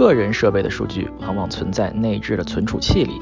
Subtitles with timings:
[0.00, 3.20] 个人设备的数据往往存在内置的存储器里，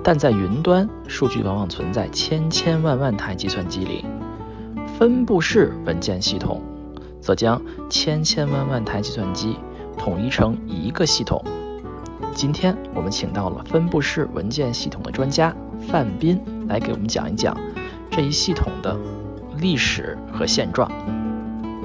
[0.00, 4.04] 但在云端，数据往往存在千千万万台计算机里。
[4.96, 6.62] 分布式文件系统
[7.20, 7.60] 则将
[7.90, 9.56] 千千万万台计算机
[9.98, 11.44] 统一成一个系统。
[12.32, 17.56] 今天我们请到了分布式文件系统的专家范斌来给我们讲一讲
[18.12, 18.96] 这一系统的
[19.58, 20.88] 历史和现状。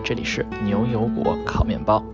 [0.03, 2.05] 这里是牛油果烤面包。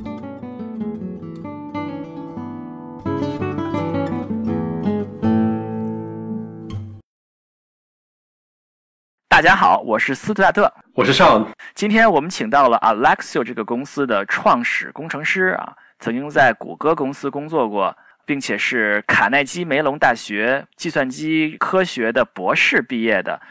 [9.36, 11.46] 大家好，我是斯特亚特，我是尚。
[11.74, 17.94] 今天我们请到了 Alexio 这个公司的创始工程师啊，曾经在谷歌公司工作过，
[18.26, 23.42] 并且是卡耐基梅隆大学计算机科学的博士毕业的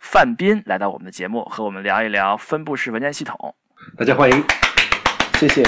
[0.00, 3.54] 范斌，来到我们的节目，和我们聊一聊分布式文件系统。
[3.96, 4.44] 大家欢迎，
[5.34, 5.62] 谢谢。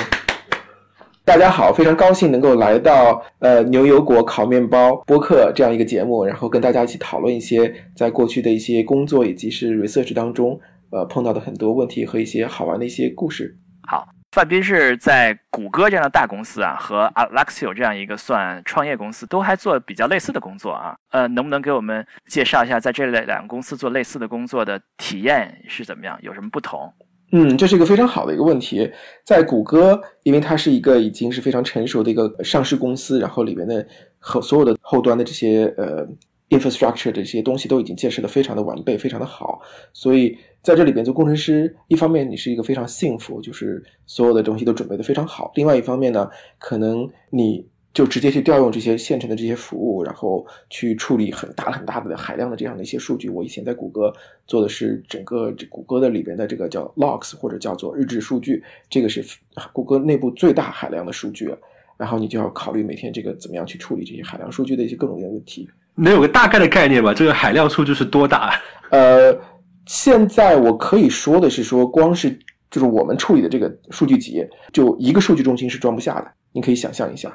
[1.22, 10.58] 大家好，非常高兴能够来到呃牛油果烤面包播客这样一个节目，然后跟大家一起讨论一些在过去的一些工作以及是 research 当中
[10.90, 13.56] 呃碰到的很多问题和一些好玩的一些故事。
[13.86, 20.96] 好，范斌是在谷歌这样的大公司啊，和 Alexio 这样一个算创业公司都还做比较类似的工作啊。
[21.12, 26.92] 呃，能不能给我们介绍一下在这两个公司做类似的工作的体验是怎么样，有什么不同？
[27.32, 28.90] 嗯，这是一个非常好的一个问题。
[29.24, 33.86] 在谷歌，因为它是一个已经是非常成熟的一个上市公司，然后里面的
[34.18, 36.04] 和所有的后端的这些呃
[36.48, 39.60] infrastructure 的这些东西都已经建设的非常的完备，非常的好。
[39.92, 47.64] 所以在这里边做工程师，一方面你是一个非常幸福，就是所有的东西都准备的非常好；另外一方面呢，可能你。
[47.92, 53.28] 就直接去调用这些现成的这些服务，然后去处理很大很大的海量的这样的一些数据。
[53.28, 54.12] 我以前在谷歌
[54.46, 59.24] 做的是整个这谷歌的里边的这个叫 logs 或者叫做日志数据，这个是
[59.72, 61.54] 谷歌内部最大海量的数据。
[61.96, 65.68] 然后你就要考虑每天这个怎么样去处理这些海量数据的一些各种各样的问题。
[65.96, 67.12] 能有个大概的概念吧？
[67.12, 68.58] 这个海量数据是多大？
[68.90, 69.38] 呃，
[69.84, 72.30] 现在我可以说的是说，光是
[72.70, 76.32] 就是我们处理的这个数据集，就一个数据中心是装不下的。
[76.52, 77.30] 你可以想象一下。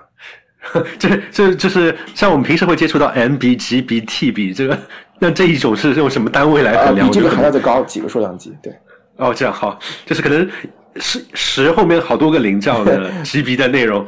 [0.98, 4.78] 这这就是像我们平时会接触到 MB、GB、TB 这个，
[5.20, 7.08] 那这一种是用什么单位来衡量？
[7.08, 8.74] 比这个还要再高几个数量级，对。
[9.18, 10.50] 哦，这样好，就是可能
[10.98, 14.06] 十十后面好多个零这样的 GB 的内容。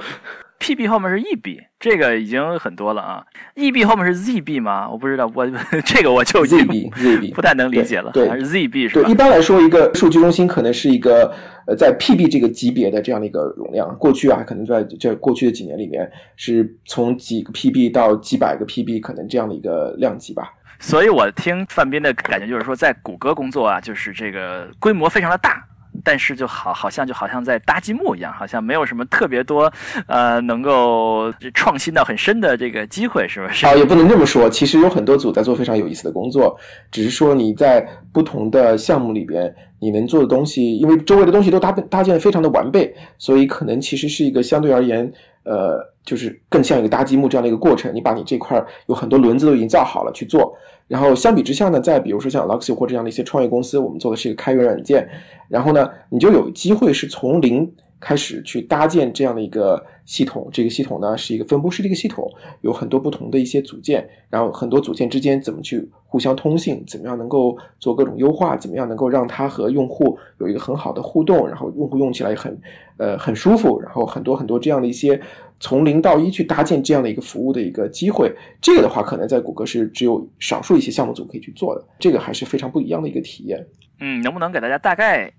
[0.60, 3.24] PB 后面是 EB，这个已经很多了啊。
[3.56, 4.90] EB 后面是 ZB 吗？
[4.90, 5.46] 我不知道，我
[5.86, 8.12] 这个我就 ZB ZB 不太能理解了。
[8.12, 9.04] 对，还是 ZB 是吧？
[9.04, 11.34] 对，一般来说，一个数据中心可能是一个
[11.68, 13.96] 呃，在 PB 这个级别的这样的一个容量。
[13.98, 20.52] 过去啊，可能在这过去的几年里面，是从几个 PB 到几百个 PB，可能这样的一个量级吧。
[20.80, 25.64] 所以我听范斌的感觉就是说，在谷歌工作啊，就是这个规模非常的大。
[26.04, 29.72] 但是就好，好像就好像在搭积木一样，好像没有什么特别多，
[30.08, 33.66] 呃，能够创新到很深的这个机会，是不是？
[33.66, 34.50] 啊，也不能这么说。
[34.50, 36.58] 其实有很多组在做非常有意思的工作，
[36.92, 45.12] 只是说你在不同的项目里边，你能做的东西，因为周围的东西都搭搭建的非常的完备，所以可能其实是一个相对而言，
[45.48, 47.94] 呃，就是更像一个搭积木这样的一个过程。
[47.96, 50.54] 你把你这块有很多轮子都已经造好了去做。
[50.88, 55.08] 然后相比之下呢，再比如说像 Luxio 或这样的一些创业公司，我们做的是一个开源软件，
[55.50, 57.70] 然后呢，你就有机会是从零
[58.00, 60.50] 开始去搭建这样的一个系统。
[60.52, 62.30] 这个系统呢是一个分布式的一个系统，
[62.62, 72.60] 有很多不同的一些组件，然后很多组件之间怎么去互相通信，怎么样能够做各种优化，怎么样能够让它和用户有一个很好的互动，然后用户用起来很
[72.98, 75.20] 呃很舒服，然后很多很多这样的一些。
[75.60, 78.32] 从零到一去搭建这样的一个服务的一个机会，
[78.62, 83.66] 这个的话可能在谷歌是只有少数一些项目组可以去做的，这个还是非常不一样的一个体验。
[84.00, 85.34] 嗯，能不能给大家大概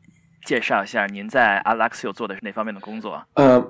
[0.45, 3.23] 介绍一下您在 Alexio 做的是哪方面的工作？
[3.35, 3.63] 呃，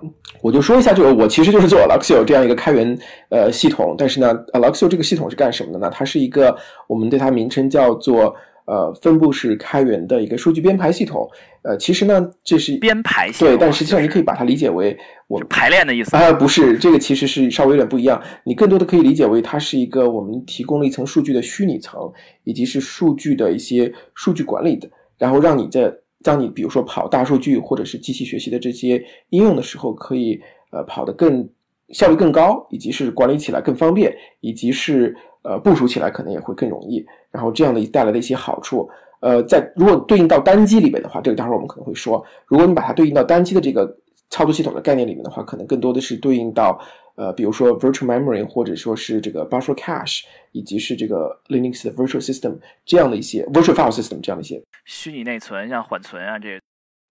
[0.42, 2.98] 我就说一下，就我其实就是做 Alexio 这样一个开源
[3.30, 5.90] 呃系统，但是呢，Alexio 这个系统是干什么的呢？
[5.90, 6.56] 它是一个
[6.86, 8.34] 我们对它名称叫做。
[8.70, 11.26] 呃，分布式开源的一个数据编排系统。
[11.62, 14.94] 呃，其实呢，这是编排系统，对，但实际上你可以把它理解为
[15.26, 18.22] 我 排练的意思啊，不是，这个其实是稍微有点不一样。
[18.44, 22.12] 你更多的可以理解为它是一个我们提供了一层数据的虚拟层，
[22.44, 24.86] 以及是数据的一些数据管理的，
[25.16, 25.90] 然后让你在
[26.28, 30.38] 当你比如说跑大数据或者是机器学习的这些应用的时候，可以
[30.70, 31.48] 呃跑得更
[31.88, 37.02] 效率更高，以及是管理起来更方便，以及是呃部署起来可能也会更容易。
[37.30, 38.86] 然后这样的带来的一些好处，
[39.20, 43.90] 呃，在如果对应到单机里边的话，这个待会儿我们可能会说，如果你把它对应到单机的这个
[44.28, 46.78] 操作系统的概念里面的话，可能更多的是对应到
[47.18, 50.22] 呃，比如说 virtual memory 或者说是这个 buffer cache，
[50.52, 52.56] 以及是这个 Linux 的 virtual system
[52.86, 56.60] 这样的一些 virtual file system 这样的一些虚拟内存，像缓存啊这。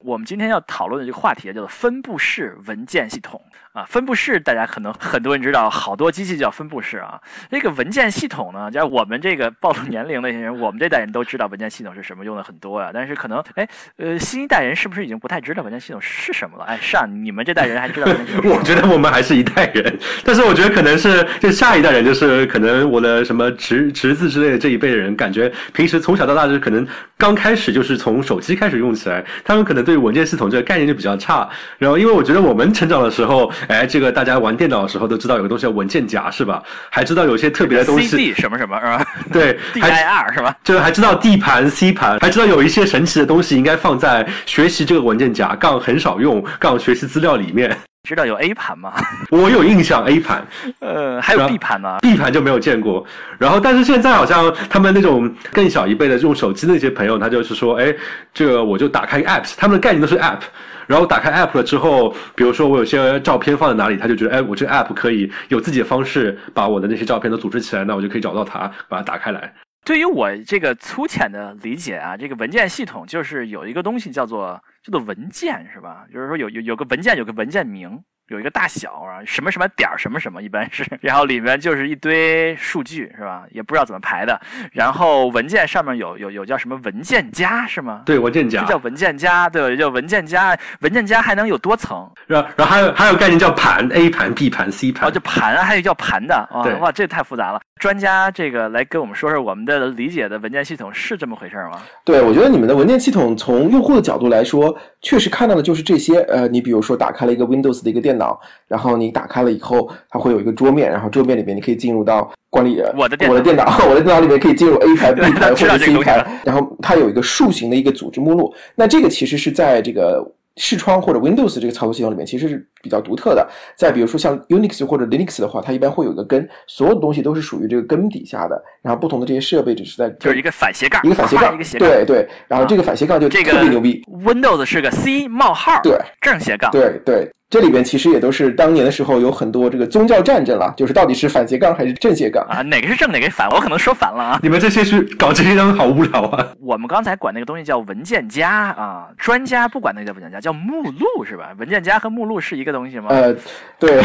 [0.05, 3.41] 我们今天要讨论的这个话题叫做分布式文件系统
[3.77, 3.85] 啊。
[3.87, 7.19] 分布式大家可能很多人知道，好多机器叫分布式啊。
[7.49, 12.89] 这个文件系统呢，像我们这个暴露年龄的一些人，我们这代人都知道文件系统是什么，用的很多呀。
[12.93, 16.65] 但是可能，哎，呃，新一代人是不是已经不太知道文件系统是什么了？
[16.65, 18.07] 哎，是啊你们这代人还知道？
[18.43, 26.85] 我觉得我们还是一代人，但是我觉得可能是就下一代人，就是可能我的什么侄侄子之类的这一辈的人，感觉平时从小到大就可能
[27.17, 31.47] 刚开始就是从手机开始用起来，他们可能对文件系统这个概念就比较差。
[31.77, 36.61] 然后，因为我觉得我们成长的时候，哎，这个大家玩电脑的时候都知道有个东西叫文件夹，是吧？
[36.89, 39.05] 还知道有些特别的东西，CD 什么什么，是吧？
[39.31, 40.55] 对，DIR 是吧？
[40.63, 47.75] 就还知道 D 盘、C 盘，还知道有一些神奇的东西应该放在学习这个文件夹杠很少用杠学习资料里面。
[48.07, 48.93] 知道有 A 盘吗？
[49.31, 50.41] 我有印象 A 盘，
[50.79, 51.97] 呃，还有 B 盘呢。
[52.01, 53.05] B 盘就没有见过。
[53.37, 57.93] 然后，但是现在好像他们那种更小一辈的用手机的那些朋友，他就是说，哎，
[58.33, 60.39] 这个我就打开 Apps，他们的概念都是 App。
[60.87, 69.53] 然后打开 App 了之后，比如说我有些照片放在哪里，他就觉得，哎，我这个 App 可以有自己的方式把我的那些照片都组织起来，那我就可以找到它，把它打开来。
[69.85, 76.05] 对于我这个粗浅的理解啊，这个文件系统就是有一个东西叫做叫做文件，是吧？
[76.11, 77.89] 就是说有有有个文件，有个文件名。
[78.29, 83.43] 有一个大小啊，什么什么点儿什么什么，一般是， 然后里面就是一堆数据，是吧？
[83.51, 84.39] 也不知道怎么排的。
[84.71, 88.01] 然后文件上面有有有叫什么文件夹是吗？
[88.05, 88.61] 对，文件夹。
[88.61, 90.57] 这叫文件夹，对，叫文件夹。
[90.81, 92.09] 文件夹还能有多层？
[92.25, 95.07] 然后，然后还有还有概念叫盘，A 盘、B 盘、C 盘。
[95.07, 96.63] 哦，就盘，还有叫盘的啊！
[96.79, 97.61] 哇，这太复杂了。
[97.79, 101.79] 专家，这个来跟我们说说我们的理解的文件系统是这么回事吗？
[102.03, 106.19] 对，我觉得你们的文件系统从用户的角度来说，确实看到的就是这些。
[106.21, 118.53] 呃，你比如说打开了一个 Windows 的一个电脑，然后你打开了以后，它会有一个桌面，然后桌面里面你可以进入到管理我的我的电脑，我的电脑里面可以进入 A 台、 B 台或者 C 台，然后它有一个竖形的一个组织目录。
[118.75, 120.33] 那这个其实是在这个。
[120.59, 123.47] 视窗或者 Windows 这个操作系统里面其实是比较独特的。
[123.75, 128.59] 再比如说像 Unix 或者 Linux 的话，它一般会有一个根，所有的东西都是属于这个根底下的。
[128.81, 131.87] 然后不同的这些设备只是在就是一个反斜杠，一个反斜杠，一个斜杠。
[131.87, 132.27] 对对。
[132.47, 134.01] 然后这个反斜杠就特别牛逼。
[134.25, 136.71] Windows 是个 C 冒号，对，正斜杠。
[136.71, 137.29] 对对。
[137.49, 142.61] 这里边其实也都是当年的时候有很多这个宗教战争了，就是到底是反斜杠还是正斜杠啊？
[142.61, 143.49] 哪个是正，哪个是反？
[143.49, 144.39] 我可能说反了啊！
[144.43, 146.45] 你们这些是搞这些东西好无聊啊！
[146.59, 151.55] 我们刚才管那个东西叫文件夹啊，专家不管那个叫文件夹，叫目录是吧？
[151.57, 153.05] 文件夹和目录是一个东西吗？
[153.11, 153.33] 呃，
[153.79, 154.03] 对，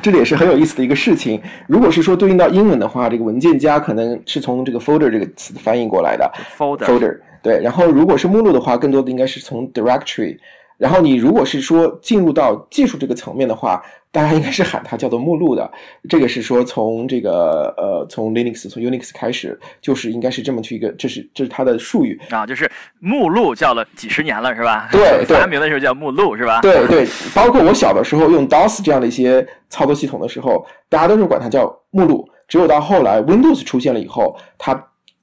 [0.00, 1.42] 这里也是很有意思的一个事情。
[1.66, 6.30] 如果是说对应到英文的话，这个文件夹可能是从这个 folder 这个词翻译过来的。
[6.56, 7.60] folder，folder，对。
[7.60, 10.38] 然后如果是目录的话，更多的应该是从 directory。
[10.78, 13.82] 然后你如果是说进入到技术这个层面的话，
[14.12, 15.70] 大家应该是喊它叫做目录的。
[16.08, 24.88] 这个是说从这个呃从 Linux 从 Unix 开始，就是应该是这么去一个，这是这是它的术语啊，就是目录叫了几十年了是吧？
[24.92, 26.60] 对，发明的时候叫目录是吧？
[26.62, 32.28] 对对，包括我小的时候用 DOS 这样的一些操作系统的时候，大家都是管它叫目录。
[32.48, 34.72] 只有到后来 Windows 出现了以后，它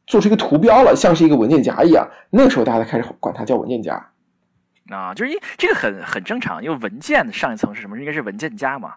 [0.06, 4.06] 做出一个图标了，像是一个文件夹一样，那个时候大家才开始管它叫文件夹。
[4.90, 7.98] 啊，就是因这个很很正常，因为文件的上一层是什么？
[7.98, 8.94] 应该是文件夹嘛。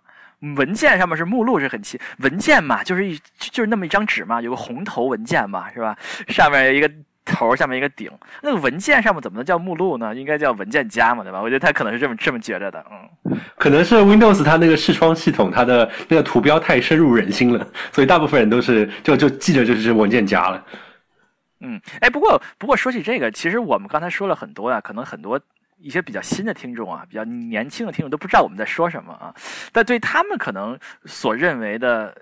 [0.56, 1.98] 文件上面是目录，是很奇。
[2.18, 5.96] 文件嘛，就是一就是那么一张纸嘛，有个红头文件嘛，是吧？
[6.28, 6.90] 上面一个
[7.24, 8.10] 头，下面一个顶。
[8.42, 10.14] 那个文件上面怎么能叫目录呢？
[10.14, 11.40] 应该叫文件夹嘛，对吧？
[11.40, 13.38] 我觉得他可能是这么这么觉着的，嗯。
[13.56, 20.62] 可能是 Windows 它那个视窗系统，它的那个图标太深入人心了，所以大部分人都是就就记着就是文件夹了。
[21.60, 25.40] 嗯，哎，不过不过说起这个，其实我们刚才说了很多呀，可能很多。
[25.76, 29.34] 一些比较新的听众啊，比较年轻的听众都不知道我们在说什么啊，
[29.72, 32.16] 但对他们可能所认为的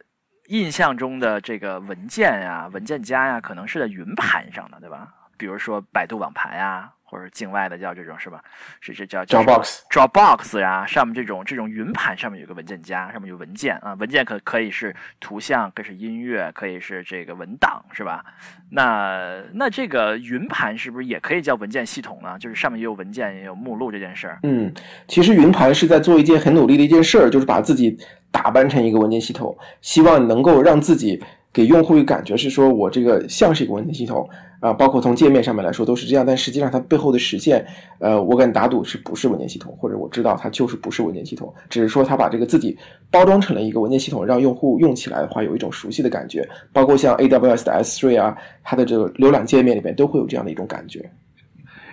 [0.48, 5.08] 印象中的这个文件呀、文件夹呀，可能是在云盘上的，对吧？
[5.36, 6.90] 比如说百度网盘呀。
[7.06, 8.42] 或者境外的叫这种是吧？
[8.80, 18.24] 是这叫 Dropbox，Dropbox 呀，上面这种这种云盘上面有个文件夹，上面有文件啊，文件可可以是图像，可以是音乐，可以是这个文档，是吧？
[18.68, 22.36] 那那这个云盘是不是也可以叫文件系统呢？
[22.40, 24.40] 就是上面也有文件，也有目录这件事儿。
[24.42, 24.74] 嗯，
[25.06, 27.96] 其实云盘是在做一件很努力的一件事儿，就是把自己
[28.32, 31.22] 打扮成一个文件系统，希望能够让自己。
[31.54, 37.64] 给用户一个感觉是说，我这个像是一个文件系统啊，包括从界面上面来说都是这样，但实际上它背后的实现，
[38.00, 42.76] 呃，我敢打赌是不是文件系统，或者我知道它就是不是文件系统，只是说它把这个自己
[43.08, 51.08] 包装成了一个文件系统，让用户用起来的话有一种熟悉的感觉，包括像 AWS 的 S3 啊，它的这个浏览界面里面都会有这样的一种感觉。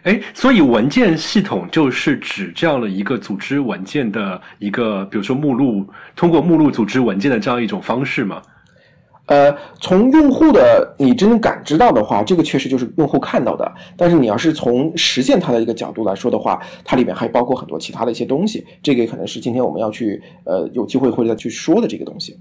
[0.03, 8.41] 哎，所以文件系统就是指这样的一个组织文件的一个，比如说目录，通过目录组织文件的这样一种方式吗？
[9.32, 13.74] 呃，从用户的你真正感知到的话，这个确实就是用户看到的。
[13.96, 18.68] 但是你要是从实现它的一个角度来说的话，它里面还包括很多其他的一些东西。
[18.84, 22.38] 这个可能是今天我们要去呃有机会会再去说的这个东西。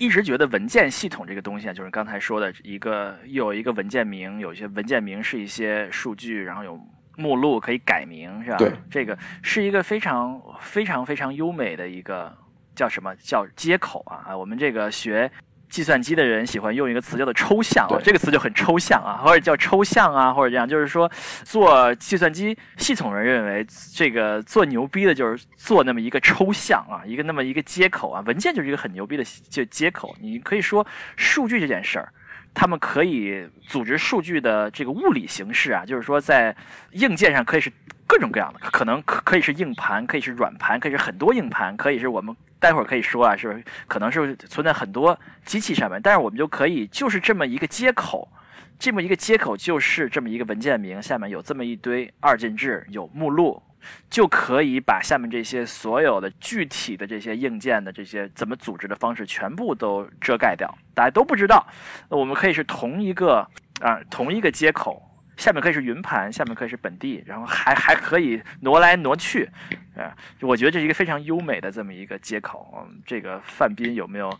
[0.00, 6.76] 一直觉得文件系统这个东西啊，就是刚才说的一个有一个文件名，有一些文件名是一些数据，然后有
[7.16, 8.56] 目录可以改名，是吧？
[8.56, 12.36] 对，这个是一个非常非常非常优美的一个
[12.74, 15.30] 叫什么叫接口啊啊，我们这个学。
[15.74, 21.10] 计算机的人喜欢用一个词叫做抽象，这个词就很抽象啊，或者叫抽象啊，或者这样，就是说
[21.42, 30.14] 做计算机系统人认为这个做牛逼的就是做那么一个抽象啊，一个那么一个接口啊，文件就是一个很牛逼的就接口。
[30.20, 32.08] 你可以说数据这件事儿，
[32.54, 36.54] 他们可以组织数据的这个物理形式啊，就是说在
[36.92, 37.68] 硬件上可以是
[38.06, 42.34] 各种各样的，可能可可以是硬盘，可以是软盘，可以是很多硬盘，可以是我们。
[42.60, 48.26] 待会儿可以说啊，是可能是存在很多机器上面，但是我们就可以就是这么一个接口，
[48.78, 53.62] 这么一个接口就是这么一个文件名，下面有这么一堆二进制，有目录，
[54.08, 61.66] 就可以把下面这些所有的具体的这些硬件的这些怎么组织的方式全部都遮盖掉，大家都不知道。
[62.08, 63.46] 我们可以是同一个
[63.82, 65.02] 啊，同一个接口。
[65.36, 69.48] 下面可以是云盘，下面可以是本地，然后还还可以挪来挪去，
[69.96, 72.66] 啊，我觉得这是一个非常优美的这么一个接口。
[72.76, 74.32] 嗯，这个范斌有没有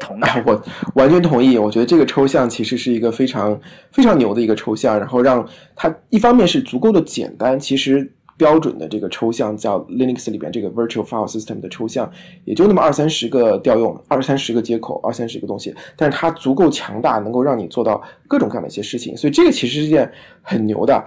[0.00, 0.42] 同感？
[0.44, 0.62] 我
[0.94, 1.56] 完全同意。
[1.58, 3.60] 我觉得这个抽象其实是一个非常
[3.92, 8.12] 非常牛的一个抽象，然后让它一方面是足够的简单，其实。
[8.36, 12.10] 标准的这个抽象叫 Linux 里边这个 Virtual File System 的抽象，
[12.44, 20.10] 也就那么二三十个调用，二三十个接口，二三十个东西，但是它足够强大，能够让你做到各种各样的一些事情，所以这个其实是件
[20.42, 21.02] 很牛的，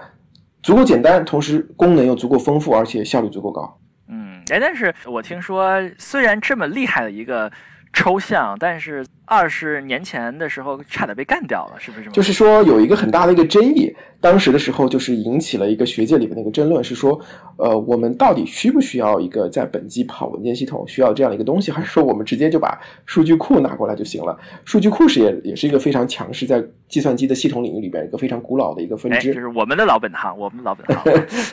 [0.64, 3.80] 足够简单，同时功能又足够丰富，而且效率足够高。
[4.08, 7.52] 嗯，哎，但是我听说，虽然这么厉害的一个
[7.94, 9.06] 抽象，但是。
[9.30, 12.10] 二十年前的时候，差点被干掉了，是不是？
[12.10, 17.20] 就是说有一个很大的一个争议，当时的时候就是引起了一个学界里面的一个争论，是说，
[17.58, 24.36] 呃，我们到底需不需要一个在本机跑文件系统，需要这样的一个东西，还是说我们直接就把数据库拿过来就行了？
[24.66, 31.04] 数据库是也也是一个非常强势，在计算机的系统领域里边一个非常古老的一个分支，就是我们的老本行，我们老本行。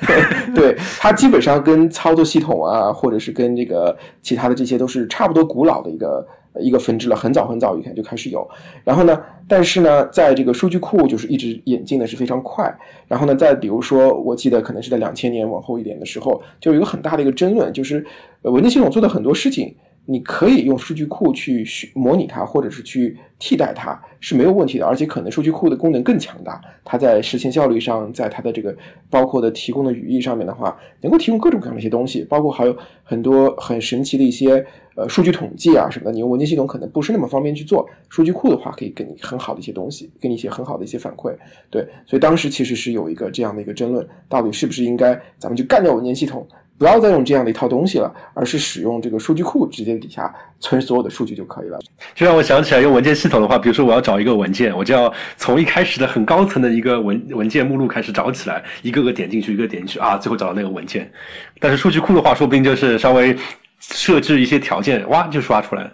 [0.56, 6.26] 对，它基本上跟操作系统啊，或者是跟这个其他的这些都是差不多古老的一个。
[6.60, 8.48] 一个分支了，很早很早以前就开始有，
[8.84, 12.72] 然后呢，但是呢，在这个数据库就是一直演进的是非常快，
[13.06, 18.04] 然后呢，再比如说，我记得可能是在两千年往后一点的时候，就有一个很大的一个争论，就是
[18.42, 19.74] 文件系统做的很多事情。
[20.08, 24.86] 你可以用数据库去模拟它，或者是去替代它，是没有问题的。
[24.86, 28.74] 而且可能数据库的功能更强大，它在实现效率上，在它的这个
[29.10, 36.12] 包括的提供的语义上面的话，能够提供各种各样的一些东西，包括还有很多很神奇的一些呃数据统计啊什么的。
[36.12, 41.34] 你用文件系统可能不是那么方便去做，数据库的话可以给你很好的一些东西，给你一些很好的一些反馈。
[41.68, 46.46] 对，所以当时其实是有一个这样的一个争论，到底是不是应该咱们就干掉文件系统？
[46.78, 51.78] 不要再用这样的一套东西了，而是使用这个数据库直接底下存所有的数据就可以了。
[52.14, 61.10] 就让我想起来，用文件系统的话，比如说我要找一个文件，我就要从一开始的很高层的一个文文件目录开始找起来，一个个点进去，一个点进去啊，最后找到那个文件。
[61.58, 63.34] 但是数据库的话，说不定就是稍微
[63.80, 65.92] 设置一些条件，哇，就刷出来了。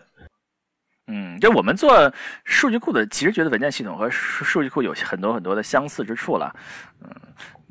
[1.07, 2.13] 嗯，就我们做
[2.45, 6.53] 数据库的，其实觉得文件系统和数数据库有很多很多的相似之处了。
[7.05, 7.09] 嗯。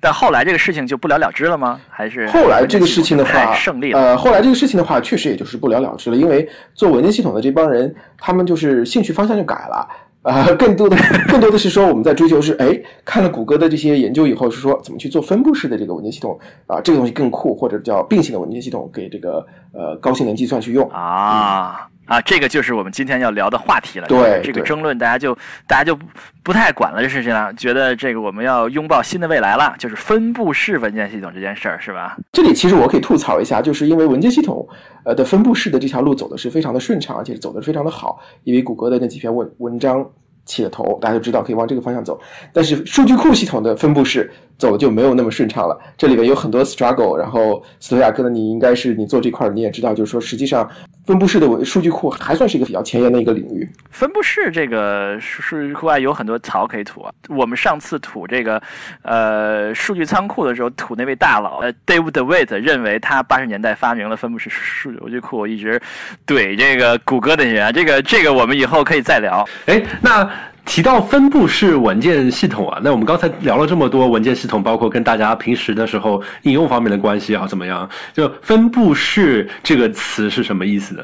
[0.01, 1.79] 但后来这个事情就不了了之了吗？
[1.87, 3.99] 还是后来这个事情的话，胜利了？
[3.99, 9.87] 呃，后来这个事情的话，确实也就是不了了之了，因为做文件系统的这帮人，他们就是兴趣方向就改了，
[10.23, 21.87] 啊，更多的更多的是说我们在追求是，哎，看了谷歌的这些研究以后，是说怎么去做分布式的这个文件系统啊，这个东西更酷，或者叫并行的文件系统，给这个呃高性能计算去用啊。
[22.05, 24.07] 啊，这个就是我们今天要聊的话题了。
[24.07, 25.33] 对，这个争论大家就
[25.65, 25.97] 大家就
[26.43, 32.17] 不太管了这事情了，觉得这个我们要拥抱新的未来了，就是分布式文件系统这件事儿，是吧？
[32.33, 34.67] 这里其实我可以吐槽一下，就是因为文件系统
[35.05, 40.05] 呃的分布式的这条路走的是非常的顺畅，而且走的非常的好，因为谷歌的那几篇文文章
[40.45, 42.19] 起了头，大家就知道可以往这个方向走。
[42.51, 44.29] 但是数据库系统的分布式
[44.61, 47.17] 走的就没有那么顺畅了，这里边有很多 struggle。
[47.17, 50.69] 然后斯图亚克呢，你应该是你做这块儿你也知道，就是说实际上。
[51.03, 53.67] 分布式的数据库还算是一个比较前沿的一个领域。
[53.89, 57.11] 分布式这个数据库外有很多槽可以吐啊。
[57.27, 58.61] 我们上次吐这个
[59.01, 65.81] 呃数据仓库的时候，吐那位大佬呃 David Witt 认为他八十年代发明了分布式数据库，一直
[66.27, 67.71] 怼这个谷歌的人啊。
[67.71, 69.43] 这个这个我们以后可以再聊。
[69.65, 70.29] 哎，那。
[70.73, 77.89] 提到分布式文件系统啊，那我们刚才聊了这么多文件系统，包括跟大家平时的时候应用方面的关系啊，怎么样？
[78.13, 81.03] 就分布式这个词是什么意思呢？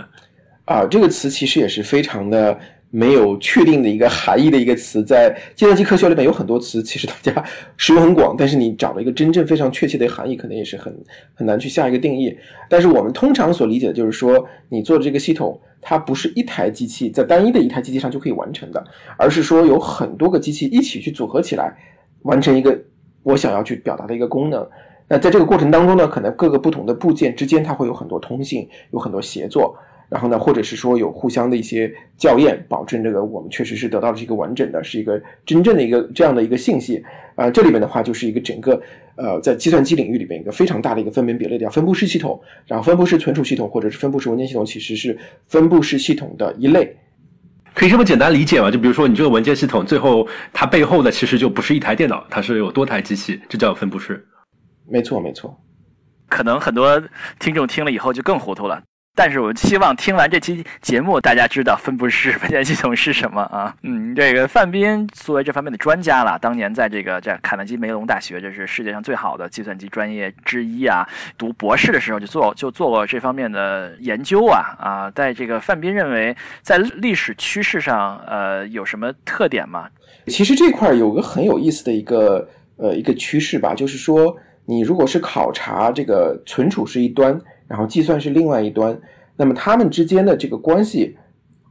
[0.63, 2.57] 啊，这个词其实也是非常的
[2.89, 7.43] 没有确定的一个含义的一个词，在计算机科学里面有很多词，其实大家
[7.75, 10.97] 使用很广，但是你找了一个真正非常确切的含义，可能也是很
[11.33, 12.35] 很难去下一个定义。
[12.69, 18.83] 但是我们通常所理解的就是说，你做的这个系统，它不是一台机器在单一的一台机器上就可以完成的，
[19.17, 21.75] 而是说有很多个机器一起去组合起来，
[22.21, 22.79] 完成一个
[23.23, 24.65] 我想要去表达的一个功能。
[25.09, 29.75] 那在这个过程当中呢，可能各个不同的部件之间它会有很多通信，有很多协作。
[30.09, 37.03] 然后呢，或者是说有互相的一些校验，保证这个我们确实是得到了一个完整的，是一个真正的一个这样的一个信息。
[37.35, 38.81] 啊，这里面的话就是一个整个
[39.15, 42.41] 呃，在计算机领域里边一个非常大的一个分门别类的叫分布式系统。
[42.65, 45.15] 然后分布式存储系统或者是分布式文件系统其实是
[45.47, 46.95] 分布式系统的一类。
[47.75, 48.71] 可以这么简单理解吗？
[48.71, 54.25] 就比如说你这个文件系统最后它背后的其实就不是一台电脑，它是有多台机器，这叫分布式。
[54.89, 55.55] 没错，没错。
[56.27, 56.99] 可能很多
[57.39, 58.81] 听众听了以后就更糊涂了。
[59.17, 63.75] 但是我希望听完这期节目，大家知道分布式文件系统是什么啊？
[63.81, 71.03] 嗯，这个范斌作为这方面的专家了，当年在这个在卡耐基梅隆大学，这是世界上最好的计算机专业之一啊。
[71.35, 75.11] 读博士的时候就做就做过这方面的研究啊啊。
[75.15, 79.89] 在这个范斌认为，在历史趋势上，呃，有什么特点吗？
[80.27, 87.35] 其实这块有个很有意思的一个呃一个趋势吧，就是说，你如果是考察这个存储是一端。
[87.67, 88.97] 然后计算是另外一端，
[89.35, 91.15] 那么它们之间的这个关系，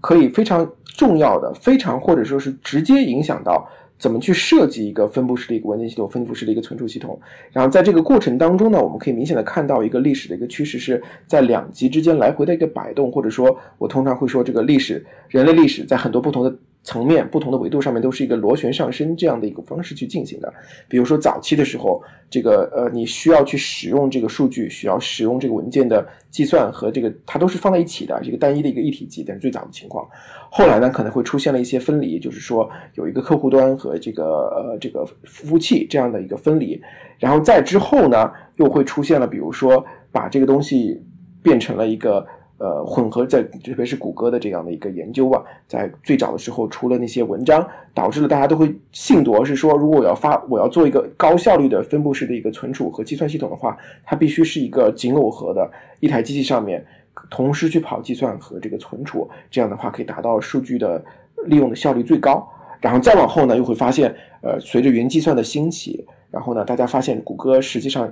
[0.00, 7.18] 可以非常重要的、非常或者说是直接影响到怎么去设计一个分布式的一个文件系统、分布式的一个存储系统。
[7.50, 16.54] 然后在这个过程当中呢，我们可以明显的看到一个历史的一个趋势是在两极之间来回的一个摆动，或者说我通常会说这个历史，人类历史在很多不同的。
[16.86, 20.54] 层面不同的维度上面都是一个螺旋上升这样的一个方式去进行的。
[20.88, 22.00] 比如说早期的时候，
[22.30, 29.24] 这个呃你需要去使用这个数据，需要使用这个文件的计算和这个它都是放在一起的，是一个单一的一个一体机。
[29.26, 30.08] 但是最早的情况，
[30.48, 36.80] 后来呢可能会出现了一些分离，就是说有一个客户端和这个呃这个服务器这样的一个分离。
[37.18, 41.02] 然后再之后呢又会出现了，比如说把这个东西
[41.42, 42.24] 变成了一个。
[42.58, 56.82] 呃，混合在特别是谷歌的这样的一个研究啊，在最早的时候出了那些文章，导致了大家都会信夺，是说如果我要发，我要做一个高效率的分布式的一个存储和计算系统的话，它必须是一个紧耦合的一台机器上面
[57.30, 61.04] 同时去跑计算和这个存储，这样的话可以达到数据的
[61.44, 62.48] 利用的效率最高。
[62.80, 68.10] 然后再往后呢，又会发现，呃，随着云计算的兴起，然后呢，大家发现谷歌实际上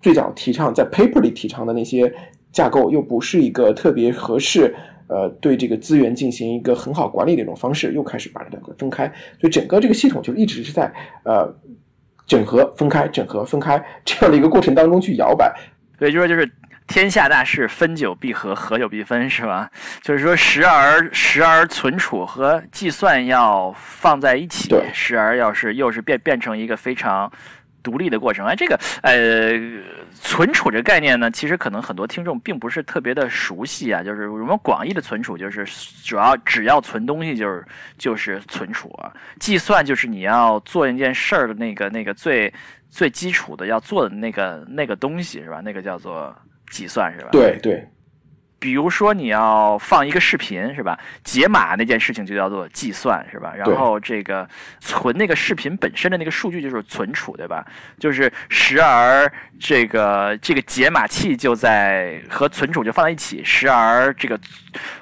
[0.00, 2.12] 最早提倡在 paper 里提倡的那些。
[2.50, 4.74] 架构又不是一个特别合适，
[5.06, 9.06] 呃，对这个资源进行一个很好管理的一种方式，又开始把这两个分开，
[9.38, 10.90] 所以整个这个系统就一直是在
[11.24, 11.54] 呃
[12.26, 15.54] 整合分开、整合分开这样的一个过程当中去摇摆。
[15.98, 16.50] 对，就说就是
[16.88, 19.70] 天下大事，分久必合，合久必分，是吧？
[20.02, 27.30] 就是说时而时而存储和计算要放在一起，时而要是又是变变成一个非常。
[27.82, 29.52] 独立的过程，哎，这个呃，
[30.14, 34.02] 存储这概念呢，其实可能很多听众并不是特别的熟悉啊。
[34.02, 35.64] 就是我们广义的存储，就是
[36.04, 37.64] 主要只要存东西，就是
[37.96, 39.12] 就是存储啊。
[39.38, 42.52] 计算就是你要做一件事儿的那个那个最
[42.88, 45.60] 最基础的要做的那个那个东西是吧？
[45.64, 46.34] 那个叫做
[46.70, 47.28] 计算是吧？
[47.32, 47.88] 对对。
[48.60, 50.98] 比如说你要放一个视频是吧？
[51.22, 53.54] 解码那件事情就叫做计算是吧？
[53.56, 54.48] 然后这个
[54.80, 57.64] 存那个视频本身的那个数据就是存储对吧？
[57.98, 64.38] 就是时而这个这个解码器就在和存储就放在一起，时而这个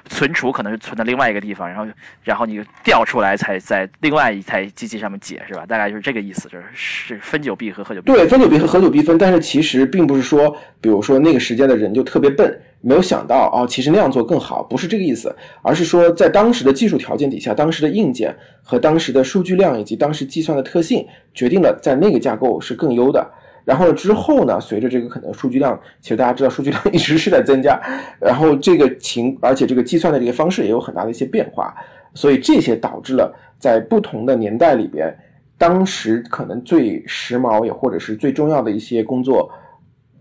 [0.05, 1.87] 存储可能是存在另外一个地方，然后
[2.23, 5.65] 然后你调出来才在另外一台机器上面解是吧？
[5.65, 9.17] 大概就是这个意思，就是是分久必合，合久必对，分久必合，合久必分。
[9.17, 12.61] 但是其实并不是说，比如说那个时间的人就特别笨。
[12.81, 23.27] 没有想到啊，其实那样做更好，不是这个意思，而是说在当时的技术条件底下，当时的硬件和当时的数据量以及当时计算的特性，决定了在那个架构是更优的。
[23.65, 27.77] 然后之后呢，随着这个可能数据量，其实大家知道数据量一直是在增加，
[28.21, 31.75] 然后这个情，而且这个计算的这个方式也有很大的一些变化，
[32.13, 35.13] 所以这些导致了在不同的年代里边，
[35.57, 39.51] 当时可能最时髦也或者是最重要的一些工作。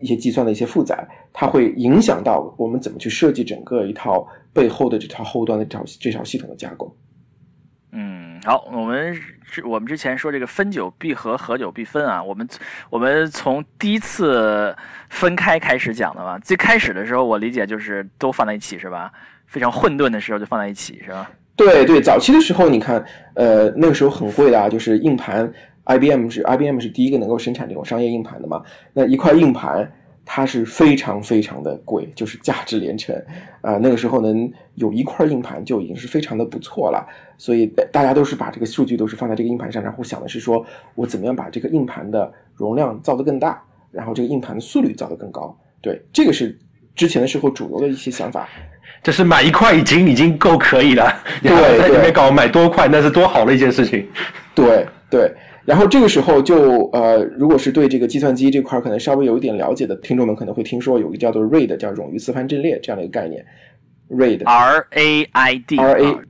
[0.01, 6.95] 一些计算的一些负载，它会影响到我们怎么去设计整个一套背后的这套后端的这套这套系统的架构。
[7.93, 12.47] 嗯，好，我们之我们之前说这个分久必合，合久必分啊，我们
[12.91, 14.77] 我们从第一次
[15.09, 16.39] 分开开始讲的嘛。
[16.41, 19.11] 最开始的时候，我理解就是都放在一起是吧？
[19.47, 21.31] 非常混沌的时候就放在一起是吧？
[21.55, 23.03] 对对，早期的时候你看，
[23.35, 25.51] 呃，那个时候很贵的啊，就是硬盘。
[25.87, 28.63] IBM 是 IBM 是第一个能够生产这种商业硬盘的嘛？
[28.93, 29.91] 那一块硬盘，
[30.25, 33.15] 它是非常非常的贵，就是价值连城，
[33.61, 37.07] 啊、那个时候能有一块硬盘就已经是非常的不错了，
[37.39, 40.65] 所以大家都是把这个数据都是放在这个硬盘上，然后想的是说
[40.97, 46.59] 我怎么样把这个硬盘的容量造得更大，然后这个硬盘的速率造得更高，对，这个是
[46.97, 48.49] 之前的时候主流的一些想法，
[49.05, 54.09] 就是买一块已经已经够可以了，你还要在里面搞买多块，那是多好的一件事情。
[54.55, 55.33] 对对，
[55.67, 63.45] 然后这个时候就呃，如果是对这个计算机这块可能稍微有一点了解的听众们，可能会听说有一个叫做 RAID，叫冗余磁盘阵列这样的一个概念
[64.09, 66.23] ，RAID R A I D R 啊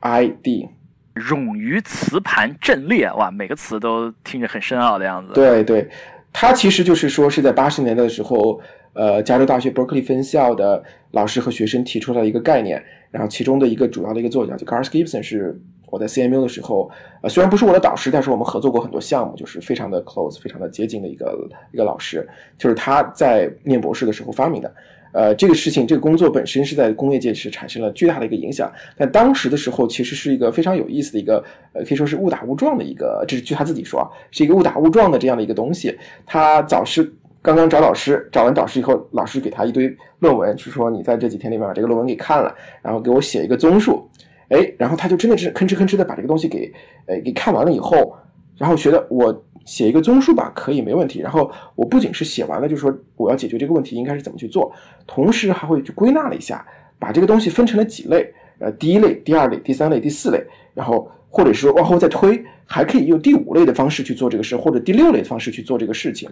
[0.00, 0.68] A I D，
[1.14, 5.86] 冗余磁盘阵列，哇，每个词都听着很深奥的样子。，对对，
[6.32, 8.58] 它其实就是说是在八十年代的时候，
[8.94, 12.82] 呃，加州大学伯克利分校的老师和学生提出了一个概念，
[13.12, 15.56] 然后其中的一个主要的一个作家就 Garth Gibson 是
[15.88, 16.90] 我在 CMU 的时候，
[17.22, 22.26] 呃，虽然不是我的导师，但是我们合作过很多项目，就是非常的 close，非常的接近的一个一个老师，
[22.58, 24.74] 就是他在念博士的时候发明的。
[25.12, 31.44] 呃，这个事情，这个工作本身是在工业界是产生了巨大的一个影响，但当时的时候其实是一个非常有意思的一个，
[31.74, 35.94] 呃，可以说是误打误撞的一个，这是据他自己说啊，是一个误打误撞的这样的一个东西。
[36.24, 44.08] 他早是刚刚找老师，找完导师以后，老师给他一堆论文，是说你在这几天里面把这个论文给看了，然后给我写一个综述，
[44.50, 46.72] 哎，然后他就真的是吭哧吭哧的把这个东西给，
[47.06, 48.16] 呃，给看完了以后，
[48.56, 51.18] 然后觉得我写一个综述吧，可以没问题。
[51.18, 54.72] 然后我不仅是写完了，就说我要解决这个问题应该是怎么去做，
[55.08, 56.64] 同时还会去归纳了一下，
[57.00, 60.40] 把这个东西分成了几类，呃，第一类、第二类、第三类、第四类，
[60.72, 66.30] 然后或者说往后再推，还可以用第五类的方式去做这个事，或者第六类的方式去做这个事情，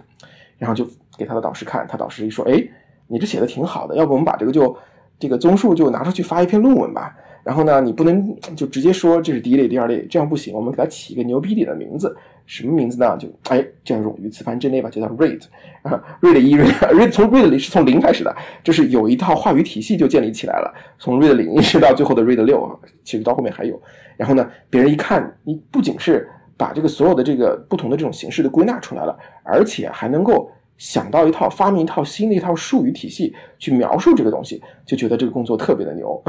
[0.57, 2.63] 然后就给他的导师看，他导师一说，哎，
[3.11, 4.75] 你这写的挺好的，要不我们把这个就
[5.19, 7.13] 这个综述就拿出去发一篇论文吧。
[7.43, 10.53] 然后呢，你不能就直接说这是第一类、第二类，这样不行。
[10.53, 13.17] 我们给它起一个牛逼点的名字，什么名字呢？
[13.17, 15.41] 就哎，叫冗余磁盘阵列吧，就叫 read
[15.81, 23.81] 啊，RAID 一、RAID 从 read 里是从零开始的，就是有一套话语体系就建立起来了，从 RAID 零一直到最后的 RAID 六，其实到后面还有。
[24.17, 36.23] 然后呢，别人一看，你不仅是把这个所有的这个不同的这种形式都归纳出来了，而且还能够想到一套发明一套新的一套术语体系去描述这个东西，就觉得这个工作特别的牛。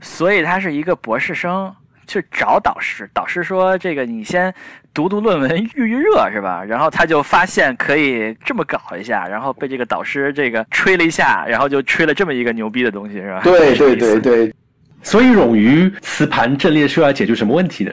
[0.00, 1.74] 所以他是一个博士生
[2.06, 4.54] 去找导师，导师说这个你先
[4.94, 6.62] 读读论文预预热是吧？
[6.64, 13.40] 然后他就发现可以这么搞一下，然后被这个导师这个吹了一下，然后就吹了这么一个牛逼的东西是吧？
[13.42, 14.54] 对对对对，
[15.02, 17.92] 所以冗余磁盘阵列是要解决什么问题呢？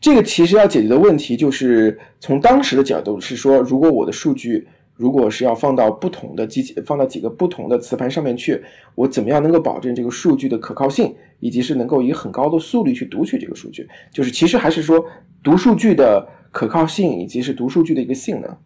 [0.00, 8.62] 这个其实要解决的问题就是从当时的角度是说，如果我的数据如果是要放到不同的机器，放到几个不同的磁盘上面去，
[8.94, 13.86] 我怎么样能够保证这个数据的可靠性，以及是能够以很高的速率去读取这个数据？
[14.12, 15.04] 就是其实还是说
[15.42, 18.56] 读数据的可靠性，以及是读数据的一个性能。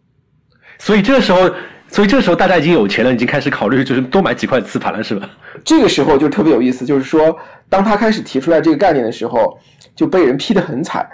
[0.79, 1.49] 所以这个时候，
[1.87, 5.29] 所以这个时候大家已经有钱了，已经开始考虑就是多买几块磁盘了，是吧？
[5.63, 7.37] 这个时候就特别有意思，就是说，
[7.69, 9.57] 当他开始提出来这个概念的时候，
[9.95, 11.07] 就被人批得很惨。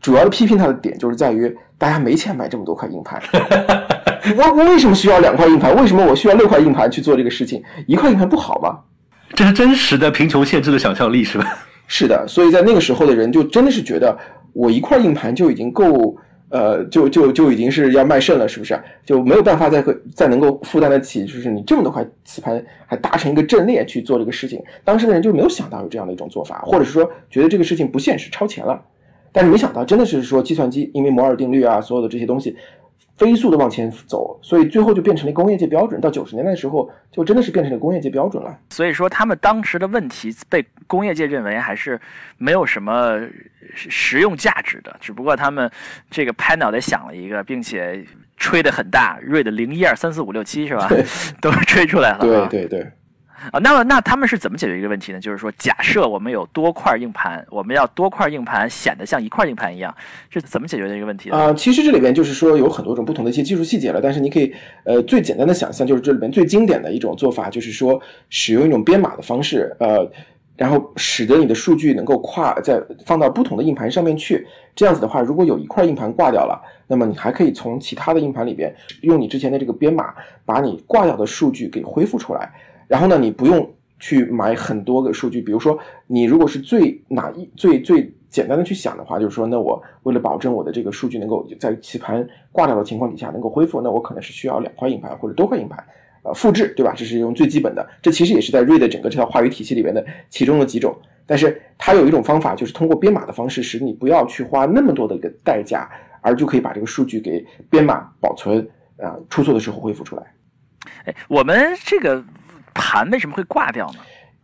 [0.00, 3.20] 主要的批评他的点就是在于，大家没钱买这么多块硬盘。
[4.36, 5.74] 我我为什么需要两块硬盘？
[5.76, 7.62] 为什么我需要六块硬盘去做这个事情？
[7.86, 8.78] 一块硬盘不好吗？
[9.34, 11.44] 这是真实的贫穷限制了想象力，是吧？
[11.86, 14.16] 是的，所以在那个时候的人就真的是觉得，
[14.52, 16.16] 我一块硬盘就已经够，
[16.50, 18.80] 呃，就就就已经是要卖肾了，是不是？
[19.04, 24.62] 就没有办法再会再能够负担得起，就是你这么多块磁盘还搭成一个阵列去做这个事情。
[24.84, 28.80] 当时的人就没有想到有这样的一种做法，或者是说觉得这个事情不现实，超前了。
[29.32, 32.56] 但是没想到，真的是说计算机因为摩尔定律啊，所有的这些东西
[33.16, 36.00] 飞速的往前走，所以最后就变成了工业界标准。
[36.00, 38.58] 到九十年代的时候，就真的是变成了工业界标准了。
[38.70, 42.00] 所以说，他们当时的问题被工业界认为还是
[42.38, 43.20] 没有什么
[43.74, 45.70] 实用价值的，只不过他们
[46.10, 48.02] 这个拍脑袋想了一个，并且
[48.38, 50.88] 吹得很大，瑞的零一二三四五六七是吧？
[51.42, 52.18] 都吹出来了。
[52.20, 52.90] 对对对。
[53.52, 55.18] 啊，那么那他们是怎么解决一个问题呢？
[55.18, 59.94] 就是说，假设我们有多块硬盘，我们要多块硬盘显得像一块硬盘一样，
[60.28, 61.30] 是怎么解决的一个问题？
[61.30, 70.06] 啊、其实这里边就是说有很多种不同的一些技术细节了，但是你可以呃最简单的想象，就是这里边最经典的一种做法，就是说使用一种编码的方式，呃，
[70.56, 74.46] 然后使得你的数据能够跨在放到不同的硬盘上面去。
[74.76, 82.52] 这样子的话，如果有一块硬盘挂掉了，那么你还可以从其他的硬盘里边用你之前的这个编码，把你挂掉的数据给恢复出来。
[82.90, 95.78] 然后呢，你不用去买很多个数据，比如说你如果是最哪一最最简单的去想的话，就是说，那我为了保证我的这个数据能够在棋盘挂掉的情况底下能够恢复，那我可能是需要两块硬盘或者多块硬盘，
[96.24, 96.92] 呃，复制，对吧？
[96.96, 100.92] 这是用最基本的，这其实也是在 RAID 整个这套话语体系里边的其中的几种。
[101.26, 105.88] 但是它有一种方法，就是通过编码的方式，使你不要去花那么多的一个代价，
[106.22, 110.22] 而就可以把这个数据给编码保存，啊、出错的时候恢复出来。
[111.04, 112.22] 哎，我们这个
[112.74, 113.98] 盘为什么会挂掉呢？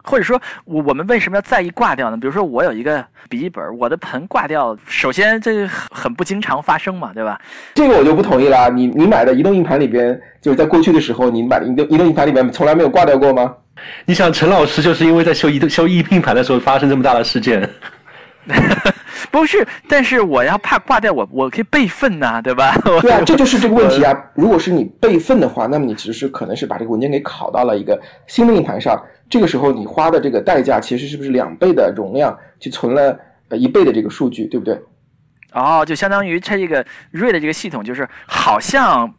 [0.08, 2.16] 或者说，我我们为什么要在意挂掉呢？
[2.16, 7.40] 比如说，我有一个笔记本，我的盆挂掉，首先这个很不经常发生嘛，对吧？
[7.74, 8.70] 这个我就不同意了。
[8.70, 13.52] 你你买的移动硬盘里边，就是在过去的时候，你买的移动移动硬盘里边从来没有挂掉过吗？
[14.04, 17.68] 你想，陈老师就是因为在修移动修移硬盘的时候发生这么大的事件。
[19.40, 22.74] 不是，但是我要怕挂掉，我我可以备份呐，对吧？
[22.84, 24.12] 对啊，这就是这个问题啊。
[24.34, 33.18] 如果是你备份的话，那么你其实可能是把这个文件给拷到了一个新的硬盘上，这个时候你花的这个代价其实是不是两倍的容量去存了
[33.48, 34.80] 呃一倍的这个数据，对不对？
[35.52, 39.12] 哦，就相当于它这个 RAID 这个系统，就是好像。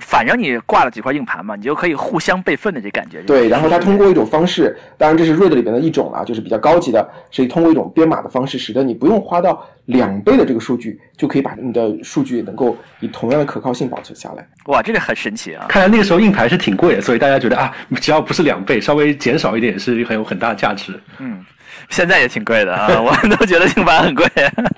[0.00, 3.22] 反正你挂了几块硬盘嘛，你就可以互相备份的这感觉。
[3.22, 14.46] 对，然后它通过一种方式，当然这是 RAID 里边的一种啊，就是比较高级的，是通过一种编码的方式，使得你不用花到两倍的这个数据，就可以把你的数据能够以同样的可靠性保存下来。
[14.66, 15.66] 哇，这个很神奇啊！
[15.68, 20.92] 看来那个时候硬盘是挺贵的，所以大家觉得啊，只要不是两倍，稍微减少一点是很有很大的价值。
[21.18, 21.44] 嗯，
[21.88, 24.26] 现在也挺贵的啊， 我们都觉得硬盘很贵。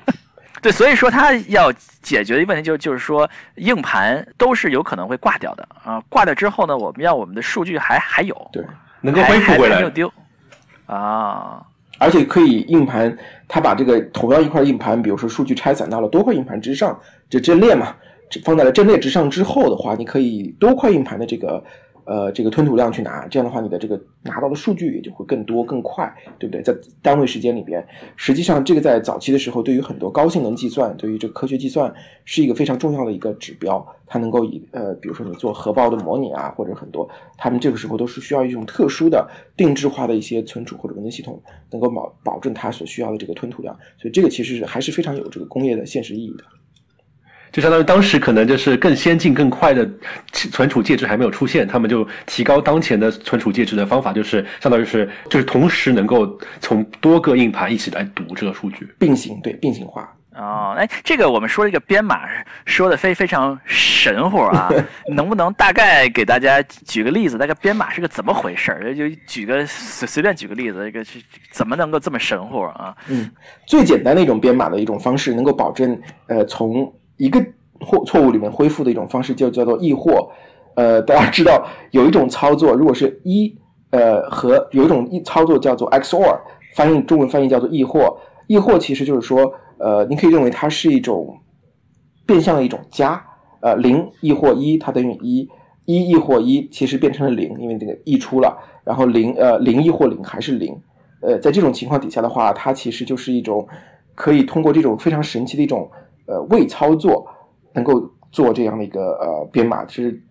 [0.62, 1.72] 对，所以说它要
[2.08, 6.02] 解决的问题就就是说，硬盘都是有可能会挂掉的啊。
[6.08, 8.64] 挂掉之后呢，我们要我们的数据还还有，对，
[9.02, 10.10] 能够恢复回来，没有丢
[10.86, 11.62] 啊。
[11.98, 13.14] 而且可以硬盘，
[13.46, 17.94] 它把这个同样一块硬盘，比如说数据拆散到了多块硬盘之上，这阵列嘛，
[18.42, 21.62] 放在了阵列之上之后的话，你可以多块硬盘的这个。
[22.08, 26.62] 呃，这个吞吐量去拿，这样的话，你的这个拿到的数据也就会更多更快，对不对？
[26.62, 31.92] 在单位时间里边，实际上这个在早期的时候，对于很多高性能计算，对于这个科学计算
[32.24, 33.86] 是一个非常重要的一个指标。
[34.10, 41.38] 它能够以呃，比如说你做核爆的模拟啊，或者很多，他们这个时候都是需要一种特殊的定制化的一些存储或者文件系统，
[41.70, 43.78] 能够保保证它所需要的这个吞吐量。
[43.98, 46.44] 所以这个其实是还是非常有这个工业的现实意义的。
[47.58, 49.84] 就相当于当时可能就是更先进、更快的
[50.30, 60.08] 存储介质还没有出现，他们就提高当前的存储介质的方法，就是相当于是就是同时能够从多个硬盘一起来读这个数据，并行对并行化。
[60.36, 62.20] 哦，哎，这个我们说这个编码
[62.64, 64.70] 说的非非常神乎啊，
[65.12, 67.36] 能不能大概给大家举个例子？
[67.36, 68.94] 那个编码是个怎么回事儿？
[68.94, 71.18] 就举个随随便举个例子，这个是
[71.50, 72.94] 怎么能够这么神乎啊？
[73.08, 73.28] 嗯，
[73.66, 77.44] 最简单的一种编码的一种方式，能够保证呃从一个
[77.80, 80.28] 错错误里面恢复的一种方式就叫做异或，
[80.74, 83.54] 呃，大家知道有一种操作，如果是一
[83.90, 86.38] 呃和有一种一操作叫做 XOR，
[86.74, 91.38] 翻译中文翻译叫做异或，异或其实就是说，呃，你可以认为它是一种
[92.26, 93.22] 变相的一种加，
[93.60, 95.48] 呃，零异或一它等于一，
[95.84, 100.76] 一异或一其实变成了零，因为这个溢出了，然后零呃零异或零还是零，
[101.20, 103.66] 呃，在这种情况底下的话，它其实就是一种
[104.14, 105.88] 可以通过这种非常神奇的一种。
[106.28, 107.26] 呃，未操作
[107.72, 110.22] 能够做这样的一个呃编码，其实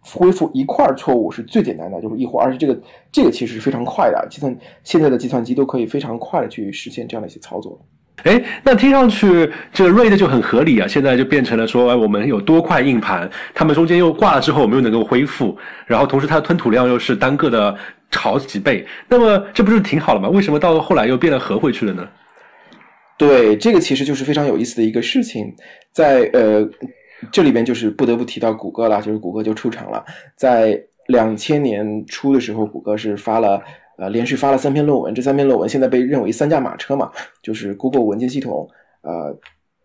[0.00, 2.78] 恢复一块错误是最简单的，就是一或而且这个
[3.10, 7.80] 这个其实是非常快的，计算现在的计算机都可以非常快的去实现这样的一些操作。
[8.24, 17.76] 哎，那听上去这个 RAID 就很合理啊，现在就变成了说，哎我们有多块硬盘，它们中间又挂了之后，我们又能够恢复，然后同时它的吞吐量又是单个的
[18.12, 20.28] 好几倍，那么这不是挺好了吗？
[20.28, 22.08] 为什么到后来又变得合回去了呢？
[23.18, 25.54] 对，这个其实就是非常有意思的一个事情，
[25.90, 26.68] 在呃
[27.32, 30.04] 这里边就是不得不提到谷歌了，就是谷歌就出场了，
[30.36, 33.62] 在两千年初的时候，谷歌是发了
[33.96, 37.10] 呃连续发了三篇论文，这三篇论文现在被认为三驾马车嘛，
[37.42, 38.68] 就是 Google 文件系统、
[39.00, 39.34] 呃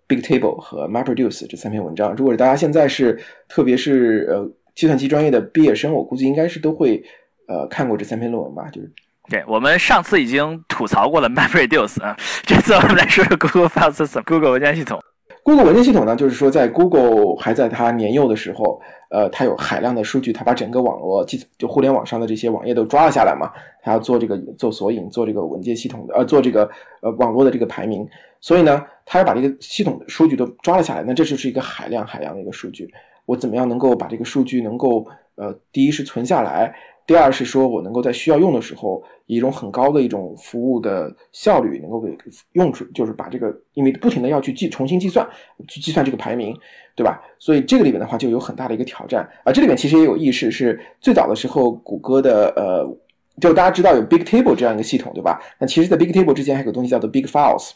[0.09, 2.13] Bigtable 和 MapReduce 这三篇文章。
[2.17, 3.17] 如果大家现在是
[3.47, 7.01] 特别是呃计算机专业的毕业生，我估计应该是都会
[7.47, 8.91] 呃看过这三篇论文吧，就是。
[9.29, 14.99] 对我们上次已经吐槽过了 MapReduce 啊，这次我们来说说 Google File System，Google 文件系统。
[15.43, 18.79] Google 文件系统呢，就是说在 Google 还在它年幼的时候，
[19.09, 23.49] 呃，它有海量的数据，它把整个网络就就互联网上的这些网页都抓了下来嘛，
[23.81, 26.69] 它要做这个做索引，做这个文件系统的，呃，做这个
[27.01, 28.07] 呃网络的这个排名，
[28.39, 32.87] 所以呢，它要把这个系统的数据都抓了下来，那这就是一个海量海量的一个数据，
[33.25, 36.75] 我怎么样能够把这个数据能够呃，第一是存下来。
[37.07, 42.15] 第二是说，我能够在需要用的时候，以一种很高的一种服务的效率，能够给
[42.53, 45.27] 用出，就是把这个，因为不停的要去计重新计算，
[45.67, 46.55] 去计算这个排名，
[46.95, 47.21] 对吧？
[47.39, 49.51] 所以这个里面的话就有很大的一个挑战啊。
[49.51, 52.97] 这里面其实也有意识，是最早的时候，谷歌的呃，
[53.41, 55.41] 就大家知道有 Bigtable 这样一个系统，对吧？
[55.59, 57.71] 那其实，在 Bigtable 之前还有个东西叫做 Big Files，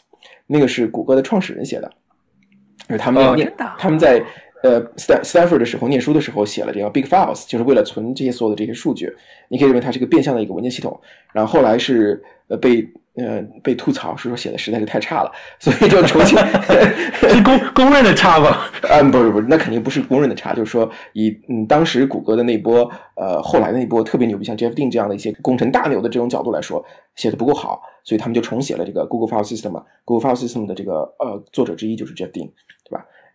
[0.46, 1.90] 那个是谷歌的创始人写的，
[2.88, 4.24] 因为他们要念，他们在。
[4.66, 9.12] 呃，Stan Stanford 的时候念书的时候写了这个 Big Files，就是为了存这些所有的这些数据。
[9.48, 11.00] 你可以认为它是一个变相的一个文件系统。
[11.32, 16.36] 然后后来是呃被呃被吐槽，是说写的实在是太差了，所以就重新
[17.28, 18.58] 是公公认的差吗？
[18.82, 29.84] 嗯，不是不是，那肯定不是公认的差，就是说以嗯当时谷歌的那波呃后来的那波特别牛逼，像 Jeff Dean 这样的一些工程大牛的这种角度来说，写的不够好，所以他们就重写了这个 Google File System 嘛。
[30.04, 32.50] Google File System 的这个呃作者之一就是 Jeff Dean？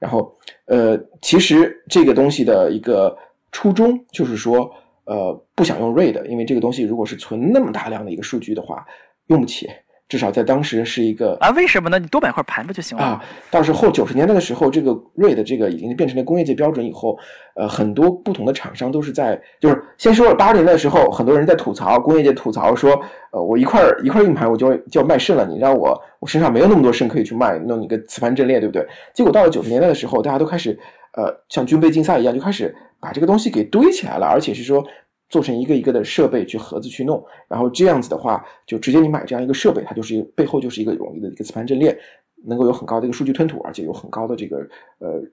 [0.01, 0.35] 然后
[0.65, 3.15] 呃，其实这个东西的一个
[3.51, 4.73] 初衷就是说
[5.05, 8.83] 呃不想用 RAID，因为这个东西如果是存那么大量的一个数据的话，
[9.27, 9.69] 用不起。
[10.11, 11.97] 至少在当时是一个啊，为什么呢？
[11.97, 13.23] 你多买块盘不就行了啊？
[13.49, 17.17] 到时候九十年代的时候，这个 RAID 这个已经变成了工业界标准以后，
[17.55, 22.91] 呃，很多不同的厂商都是在，就是先说八十年代的时候，很多人在吐槽工业界吐槽说，
[23.31, 28.85] 呃，我一块一块硬盘我就就要卖肾了，你让我我身上没有那么多肾可以去卖，弄一个磁盘阵列，对不对？
[29.13, 30.77] 结果到了九十年代的时候，大家都开始
[31.13, 34.85] 呃，像军备竞赛一样，就开始把这个东西给堆起来了，而且是说。
[35.31, 41.97] 做成一个一个的设备去盒子去弄，然后这样子的话，就直接你买这样一个设备，它就是背后就是一个容易的一个磁盘阵列，
[42.45, 44.57] 能够有很高的一个数据吞吐，而且有很高的这个
[44.99, 45.23] 呃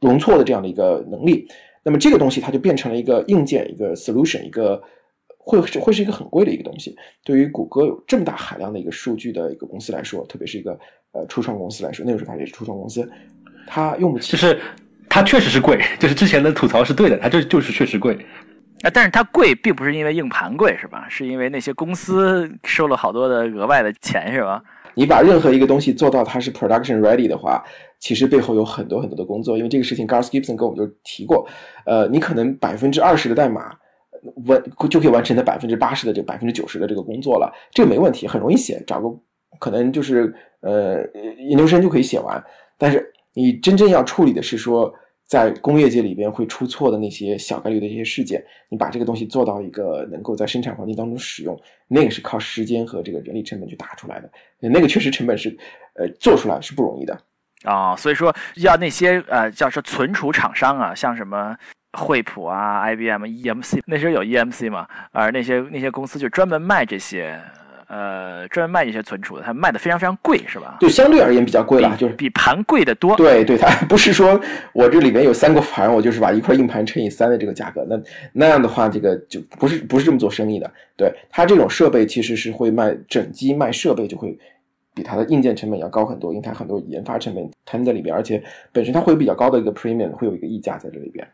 [0.00, 1.48] 容错的这样的一个能力。
[1.82, 4.82] 那么这个东西它就变成了一个硬件，一个 solution，一个
[5.38, 6.94] 会是会是一个很贵的一个东西。
[7.24, 10.78] 对于谷歌有这么大海量的一个数据的一个公司来说，特别是一个
[11.12, 13.10] 呃初创公司来说，那个时候它也是初创公司，
[13.66, 14.32] 它用不起。
[14.32, 14.60] 就是
[15.08, 18.18] 它确实是贵，就是之前的吐槽是对的，它就就是确实贵。
[18.82, 21.06] 啊，但是它贵，并不是因为硬盘贵，是吧？
[21.08, 24.62] 是因为那些公司收了好多的额外的钱，是吧？
[24.94, 27.64] 你把任何一个东西做到它是 production ready 的话，
[27.98, 29.56] 其实背后有很多很多的工作。
[29.56, 31.48] 因为这个事情，Garth Gibson 跟我们就提过，
[31.86, 33.74] 呃，你可能百分之二十的代码
[34.46, 39.08] 完就可以完成它百分之八十的这百分之九十的这个工作了，这个没问题，很容易写，找个
[39.58, 40.98] 可能就是呃
[41.48, 42.42] 研究生就可以写完。
[42.76, 44.94] 但是你真正要处理的是说。
[45.26, 55.48] 在工业界里边会出错的那些小概率的一些事件，你把这个东西做到一个能够在生产环境当中使用，那个是靠时间和这个人力成本去打出来的，那个确实成本是，
[55.94, 57.18] 呃，做出来是不容易的
[57.64, 57.96] 啊。
[57.96, 61.56] 所以说要那些呃叫说存储厂商啊，像什么
[61.94, 67.40] 惠普啊、IBM、EMC，那时候有 EMC 嘛，而那些那些公司就专门卖这些。
[67.88, 70.78] 呃，专门卖一些存储的，它卖的非常非常贵，是吧？
[70.80, 73.16] 就相对而言比较贵了，就是比盘贵的多。
[73.16, 74.40] 对对，它不是说
[74.72, 78.00] 我这里面有三个盘，我就是把一块硬盘乘以三的这个价格，那
[78.32, 80.68] 那样的话，这个就不是不是这么做生意的。
[80.96, 84.36] 对它这种设备其实是会卖整机卖设备，就会
[84.92, 91.24] 比它的硬件成本要高很多，因为它很多研发成本摊在里边，而且本身它会有比较高的一个 premium，会有一个溢价在这里边。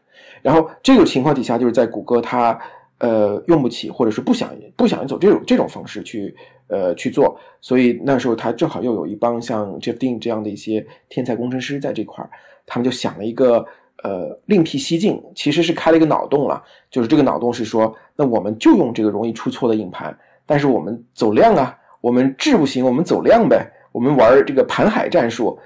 [0.42, 2.58] 然后这个情况底下，就是在谷歌它。
[3.02, 6.32] 呃，用不起，或者是不想不想走这种这种方式去
[6.68, 12.30] 呃去做，所以那时候他正好又有一帮像 Jeff Dean 这样的一些天才工程师在这块儿，
[12.64, 13.66] 他们就想了一个
[14.04, 16.62] 呃另辟蹊径，其实是开了一个脑洞了，
[16.92, 25.58] 就是这个脑洞是说，那我们就用这个容易出错的硬盘，但是我们走量啊，我们质不行，我们走量呗，我们玩这个盘海战术，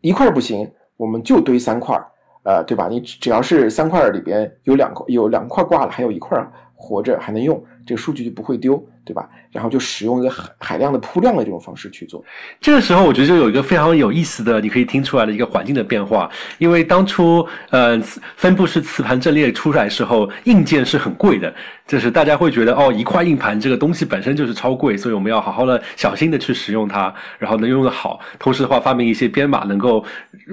[0.00, 1.96] 一块不行，我们就堆三块。
[2.44, 2.88] 呃，对吧？
[2.88, 6.38] 你只要是三块里边有两块有两块挂了，还有一块
[6.74, 9.26] 活着还能用，这个数据就不会丢，对吧？
[9.50, 12.22] 然后就使用一个海海量的铺量的这种方式去做。
[12.60, 16.30] 这个时候，我觉得就有一个非常有意思的，你可以听出来的一个环境的变化。
[16.58, 17.98] 因为当初呃
[18.36, 21.52] 分布式磁盘阵列出来时候，硬件是很贵的。
[21.86, 28.20] 就是大家会觉得哦，一块硬盘这个东西本身就是超贵，所以我们要好好的小心的去使用它，然后能用的好。
[28.38, 30.04] 同时的话，发明一些编码能够，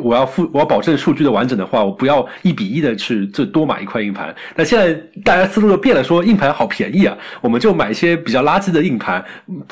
[0.02, 4.34] 我要付我要保证数据的完整的话，我不要一比一的去最多买一块硬盘。
[4.56, 4.94] 那现在
[5.26, 9.26] 大家思路又变了，说硬盘好便宜啊，我们就买一些比较垃圾的硬盘，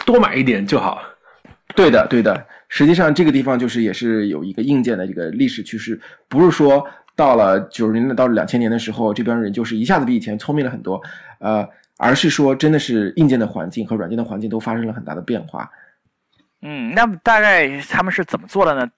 [0.05, 1.01] 多买一点就好。
[1.75, 2.45] 对的，对的。
[2.67, 6.85] 实际上这个地方就是也是有一个硬件的这个历史趋势，不是说。
[7.15, 10.99] 到了九十年代到了两千年的时候，这边人就是一下子比以前聪明了很多，
[11.37, 11.63] 呃，
[11.95, 15.69] 而是说真的是硬件的环境和软件的环境都发生了很大的变化。
[16.63, 18.89] 嗯，那么大概他们是怎么做的呢？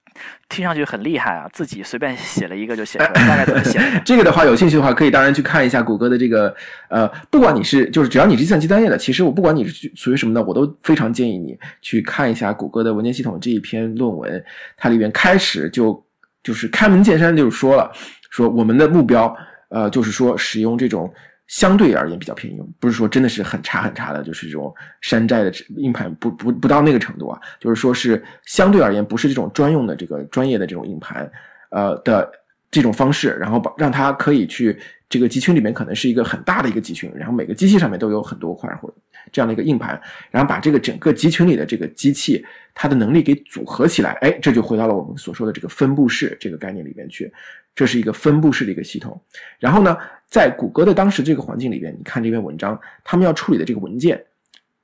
[0.48, 3.80] 听上去很厉害啊，自己随便写了一个就写出来，大概怎么写？
[4.06, 6.56] 这个的话，有兴趣的话可以当然去看一下谷歌的这个，
[6.90, 14.44] 呃，不管你是就是只要你是计算机专业的，其实我不管你是属于什么的，我都非常建议你去看一下谷歌的文件系统这一篇论文，
[14.78, 16.04] 它里面开始就。
[16.44, 17.92] 就是开门见山，就是说了，
[18.30, 19.36] 说我们的目标，
[19.70, 21.12] 呃，就是说使用这种
[21.48, 31.32] 相对而言比较便宜，不是说真的是很差很差的，就是这种山寨的硬盘，不不不到那个程度啊，就是说是相对而言不是这种专用的这个专业的这种硬盘，
[31.70, 32.32] 呃的
[32.72, 34.78] 这种方式，然后把让它可以去
[35.08, 38.92] 这个集群里面可能是一个很大的一个集群，然后每个机器上面都有很多块或
[39.32, 42.44] 这样的一个硬盘，然后把这个整个集群里的这个机器
[42.74, 47.32] 它的能力给组合起来，哎，这就回到了我们所说的这个分布式这个概念里面去。
[47.76, 49.22] 这是一个分布式的一个系统。
[49.60, 54.24] 然后呢，在谷歌的当时这个环境里边，你看这篇文章，他们要处理的这个文件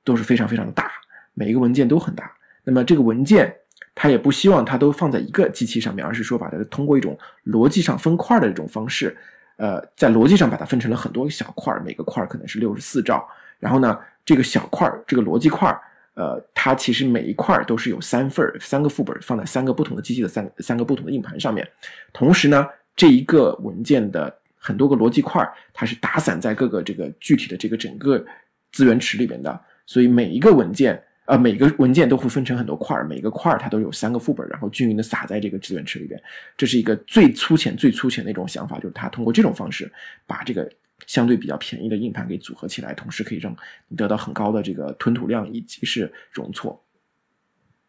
[0.04, 0.90] 都是非常非常的大，
[1.32, 2.30] 每一个文件都很大。
[2.62, 3.52] 那么这个文件，
[3.94, 9.16] 它也不希望它都放在一个机器上面，而是说把它通过一种逻辑上分块的这种方式，
[9.56, 13.26] 呃，在逻辑上把它分成了很多小块，每个块可能是六十四兆。
[13.58, 15.74] 然后呢，这个小块，这个逻辑块，
[16.14, 21.66] 呃，它其实每一块都是有三份三个副本放在三个不同的机器的三三个不同的硬盘上面，
[22.12, 22.68] 同时呢。
[22.94, 28.24] 这一个文件的很多个逻辑块，它是打散在各个这个具体的这个整个
[28.70, 36.20] 资源池里边的，所以每一个文件，呃，每个文件都会分成很多块儿，每个块儿它都有三个副本，然后均匀的撒在这个资源池里边。
[36.56, 39.90] 这是一个最粗浅、最粗浅的一种想法，就是它通过这种方式
[40.26, 40.70] 把这个
[41.06, 43.54] 相对比较便宜的硬盘给组合起来，同时可以让
[43.88, 46.80] 你得到很高的这个吞吐量以及是容错。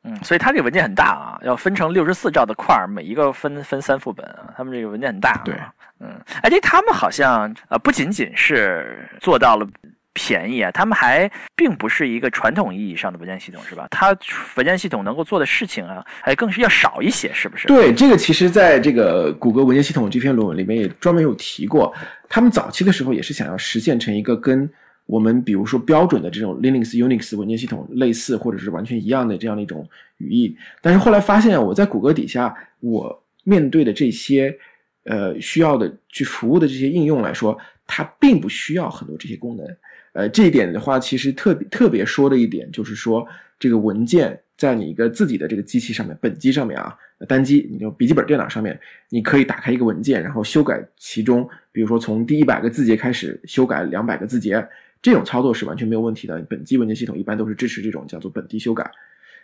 [0.06, 4.52] 嗯，所以它这个文件很大啊，要分成六十四兆的块儿，每一个分分三副本啊。
[4.58, 5.56] 他们这个文件很大，对，
[6.02, 6.10] 嗯，
[6.42, 9.66] 而且他们好像呃不仅仅是做到了
[10.12, 13.88] 便宜啊，他们还并不是一个传统意义上的文件系统，是吧？
[13.90, 14.14] 它
[14.56, 17.68] 文件系统能够做的事情啊，还更是要少一些，是不是？
[17.70, 21.94] 对，这个其实在这个谷歌文件系统这篇论文里面也专门有提过，
[22.28, 24.70] 他们早期的时候也是想要实现成一个跟。
[25.06, 29.88] 我们比如说标准的这种 Linux、Unix 文件系统类似或者是完全一样的这样的一种
[30.18, 34.58] 语义，但是后来发现我在谷歌底下，我面对的这些
[35.04, 39.68] 呃需要的去服务的这些应用来说，它并不需要很多这些功能。
[40.14, 43.28] 呃，这一点的话，其实特别特别说的一点就是说，
[43.60, 46.96] 这个文件在你一个自己的这个机器上面，本机上面啊，
[47.28, 48.80] 单机，你就笔记本电脑上面，
[49.10, 54.66] 你可以打开一个文件，然后修改其中，比如说从第一百个字节开始修改两百个字节。
[55.04, 56.42] 这种操作是完全没有问题的。
[56.50, 58.90] 本机文件系统一般都是支持这种叫做本地修改，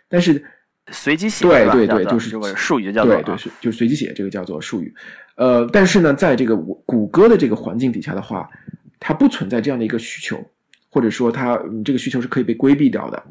[0.08, 0.42] 但是
[0.90, 4.92] 随机写对对对，就是这个术语叫做对对是就是随机写这个叫做术语。
[5.36, 8.50] 呃，但是呢，在这个谷歌的这个环境底下的话，
[8.98, 10.42] 它不存在这样的一个需求，
[10.90, 13.22] 或者说它你这个需求是可以被规避掉的，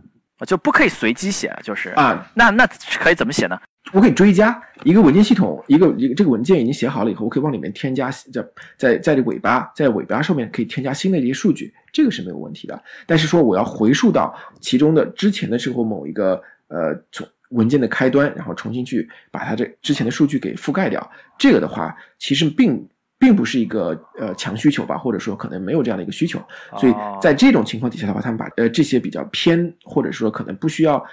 [0.46, 2.68] 就不可以随机写，就是啊，那那
[3.00, 3.60] 可以怎么写呢？
[3.92, 8.46] 我可以追加一个文件系统，一个一个这个文件已经写好了以后，我可以往里面添加在
[8.78, 12.84] 在在这尾巴在尾巴上面可以添加新的这些数据，这个是没有问题的。
[13.08, 22.88] 但是说我要回溯到其中的之前的时候某一个呃从文件的开端，然后重新去把它这之前的数据给覆盖掉，这个的话其实并
[23.20, 26.42] 并不是一个呃强需求吧，或者说可能没有这样的一个需求。
[26.78, 31.06] 所以在这种情况底下的话，他们把呃这些比较偏或者说可能不需要。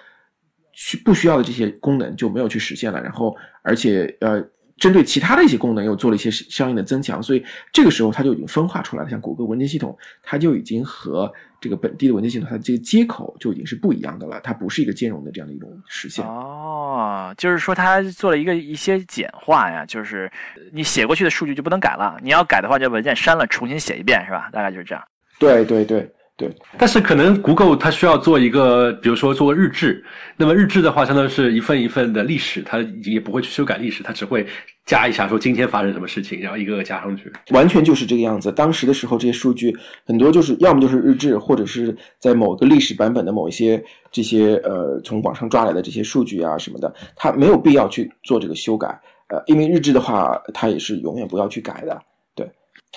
[0.78, 4.44] 需不需要的这些功能就没有去实现了，然后而且呃，
[4.79, 9.09] 针对其他的一些功能又做了一些相应的增强，所以这个时候它就已经分化出来了。
[9.09, 16.24] 像谷歌文件系统，它就已经和这个本地的文件系统，它的这个接口就已经是不一样的了，它不是一个兼容的这样的一种实现。
[16.27, 20.31] 哦，就是说它做了一个一些简化呀，就是
[20.72, 24.51] 你写过去的数据就不能改了，你要改的话就文件删了，重新写一遍，是吧？
[24.53, 25.03] 大概就是这样。
[25.39, 26.11] 对对对。
[26.39, 30.05] 对，但是可能 Google 它需要做一个，比如说做日志。
[30.37, 34.47] 那么日志的话，相当于是一份一份的历史，它也不会去修改历史，它只会
[34.84, 37.32] 加一下说今天发生什么事情，然后一个个加上去。
[37.53, 38.53] 完全就是这个样子。
[38.53, 39.74] 当时的时候，这些数据
[40.05, 43.82] 很多就是要么就是日志，或者是在某个历史版本的某一些
[44.12, 48.89] 这些呃从网上抓来的这些数据啊什么的，它没有必要去做这个修改。
[49.28, 51.99] 呃，因为日志的话，它也是永远不要去改的。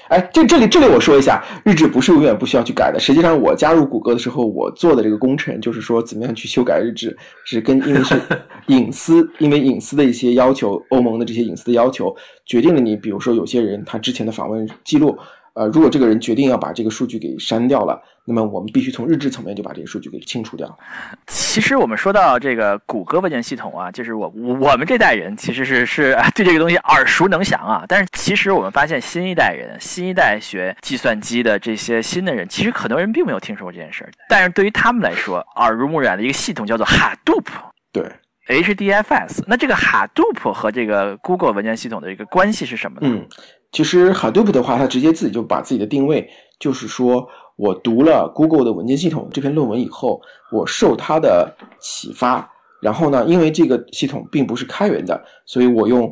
[0.07, 2.99] 哎，这这里这里我说一下，日志不是永远不需要去改的。
[2.99, 7.15] 实际上，我加入谷歌的时候，我做的这个工程就是说，怎么样去修改日志，
[7.45, 8.19] 是跟因为是
[8.67, 12.15] 隐私，因为隐私的一些要求，欧盟的这些隐私的要求，
[12.45, 15.15] 决定了你，比如说有些人他之前的访问记录。
[15.59, 20.79] 呃，如果这个人决定要把这个数据给删掉了，那么我们必须从日志层面就把这个数据给清除掉。
[21.27, 27.83] 其实我们说到这个谷歌文件系统啊，就是我我们这代人其实是是 对这个东西耳熟能详啊。
[27.89, 34.11] 但是其实我们发现新一代人，新一代学计算机的这些新的人，其实很多人并没有听说过这件事儿。
[34.29, 37.47] 但是对于他们来说，耳濡目染的一个系统叫做 Hadoop，
[37.91, 38.09] 对
[38.47, 39.43] ，HDFS。
[39.45, 43.09] 那这个 Hadoop 和这个 Google 文件系统的一个关系是什么呢？
[43.11, 43.27] 嗯。
[43.71, 46.27] 其实 Hadoop 的话，它直接自己就把自己的定位，
[46.59, 50.19] 就是说我读了 Google 的文件系统这篇论文以后，
[50.51, 52.49] 我受它的启发，
[52.81, 56.11] 然后呢，因为这个系统并不是开源的，所以我用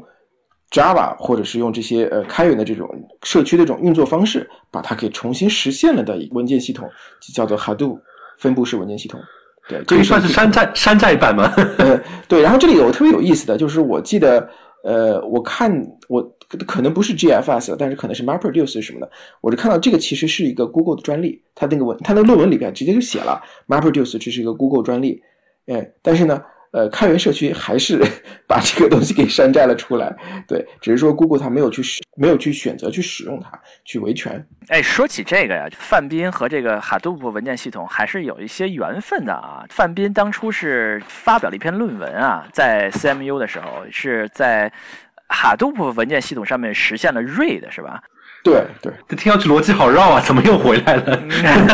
[0.70, 2.88] Java 或者是用这些呃开源的这种
[3.24, 6.88] 社区的这种运作方式，把它给重新实现了的文件系统，
[7.20, 7.99] 就叫做 Hadoop
[8.38, 9.20] 分布式文件系统。
[9.68, 11.51] 对，这算是山寨山寨版吗？
[11.80, 12.41] 呃，对。
[12.41, 14.47] 然后这里有特别有意思的就是，我记得。
[14.84, 15.70] 呃，我看
[16.08, 16.22] 我
[16.65, 19.11] 可能不是 GFS，但是可能是 MapReduce 什么的。
[19.41, 25.21] 我就看到这个其实是一个 Google 的专利，它那个文，它那个论文里边直接就写了 MapReduce 这是一个 Google 专利。
[25.67, 26.41] 哎，但是呢。
[26.71, 27.97] 呃，开源社区还是
[28.45, 30.13] 把这个东西给山寨了出来，
[30.45, 34.45] 对，只是说 Google 它没有去使，没有去选择去使用它，去维权。
[34.67, 39.65] 哎，说起这个呀，范斌和这个 Hadoop 文件系统还是有一些缘分的啊。
[39.69, 44.71] 范斌当初是发表了一篇论文啊，在 CMU 的时候是在
[45.30, 48.01] Hadoop 文件系统上面实现了 read，是吧？
[48.43, 51.21] 对对，这听上去逻辑好绕啊，怎么又回来了？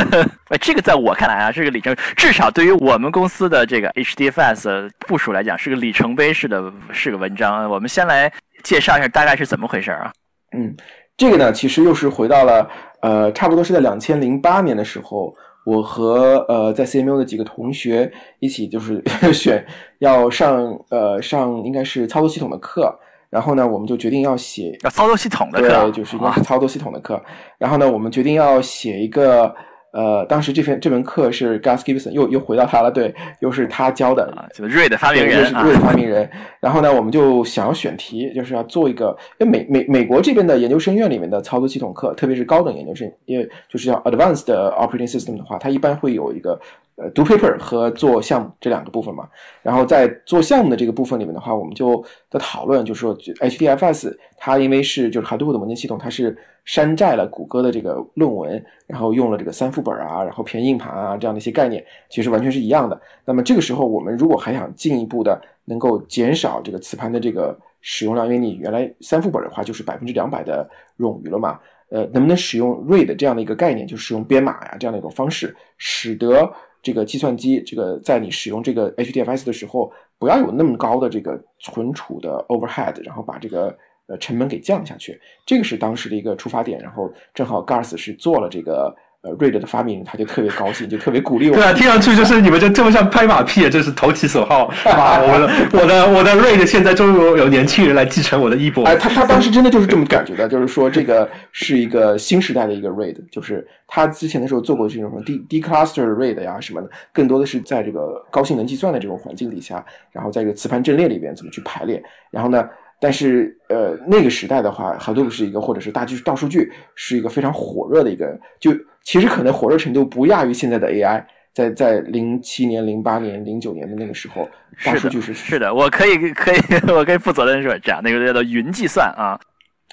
[0.60, 7.70] 这个在我看来啊，是个里程，至少对于我们公司的这个 HDFS 部署来讲，是个里程碑式的，是个文章。
[7.70, 8.32] 我们先来
[8.64, 10.12] 介绍一下大概是怎么回事啊？
[10.58, 10.76] 嗯，
[11.16, 12.68] 这个呢，其实又是回到了
[13.01, 15.36] 呃，差不多是在两千零八年的时候，
[15.66, 19.64] 我和呃在 CMU 的几个同学一起就是 选
[19.99, 22.97] 要上呃上应该是操作系统的课。
[23.34, 27.20] 然后呢，我们就决定要写要操作系统的课，对，就是应该是操作系统的课。
[27.58, 29.52] 然后呢，我们决定要写一个，
[29.92, 36.30] 呃，当时这篇这门课是 Gus Gibson，又又回到他了，对，又是他教的，就是 Read 发明人，是 Read 发明人。
[36.60, 46.60] 然后呢，我们就想要选题，就是要做一个，因为美美美国这边的研究生院里面的操作系统课，特别是高等研究生，因为就是要 Advanced Operating System 的话，它一般会有一个。
[46.96, 49.28] 呃，读 paper 和做项目这两个部分嘛，
[49.64, 63.02] 然后在做项目的这个部分里面的话，我们就在讨论，就是说 HDFS 它因为是就是 Hadoop 的文件系统，它是山寨了谷歌的这个论文，然后用了这个三副本啊，然后偏硬盘啊这样的一些概念，其实完全是一样的。
[63.26, 70.70] 那么这个时候，我们如果还想进一步的能够减少这个磁盘的这个使用量，因为你原来三副本的话就是百分之两百的
[71.00, 76.50] 冗余了嘛，呃，能不能使用 read 这样的一个概念，就使用编码呀这样的一种方式，使得
[76.84, 83.76] 这个计算机，这个在你使用这个 HDFS 的时候，不要有那么高的这个存储的 overhead，然后把这个
[84.06, 86.80] 呃成本给降下去，这个是当时的一个出发点。
[86.80, 88.96] 然后正好 Gars 是做了这个。
[89.24, 91.55] 呃，瑞德的发明，他就特别高兴，就特别鼓励我。
[91.55, 94.65] 对啊，听上去就是你们就这么像拍马屁，真是投其所好。
[94.86, 98.84] 哇，我的我的我的瑞德现在终于有有年轻人来继承我的衣钵。
[98.84, 112.67] 哎，他他当时真的就是这么感觉的，就是说这个是一个新时代的一个瑞德，就是他之前的时候做过这种什么 D D cluster 瑞德呀什么的，更多的是在这个高性能计算的这种环境底下，然后在这个磁盘阵列里边怎么去排列，然后呢。
[112.99, 118.26] 但是，呃，那个时代的话，Hadoop 是一个，或者是大数大数据是一个非常火热的一个，
[118.61, 118.71] 就
[119.04, 121.24] 其实可能火热程度不亚于现在的 AI。
[121.54, 124.49] 在在零七年、零八年、零九年的那个时候，
[124.84, 129.39] 大数据是是的，我可以 可以我可以负责任说，这样那个叫做云计算啊，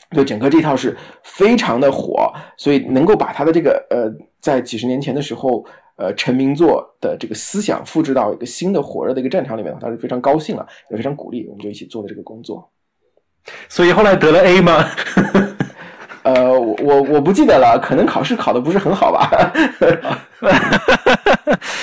[0.09, 5.63] 对，整个这套是非常的火，所以能够把他的这个呃，在几十年前的时候，
[5.97, 12.67] 呃，成名作的这个思想复制到一个新的火热的一个战场里面，他是非常高兴了，也非常鼓励，我们就一起做了这个工作。
[13.69, 14.83] 所以后来得了 A 吗？
[16.35, 19.29] 呃，我我我不记得了，可能考试考的不是很好吧。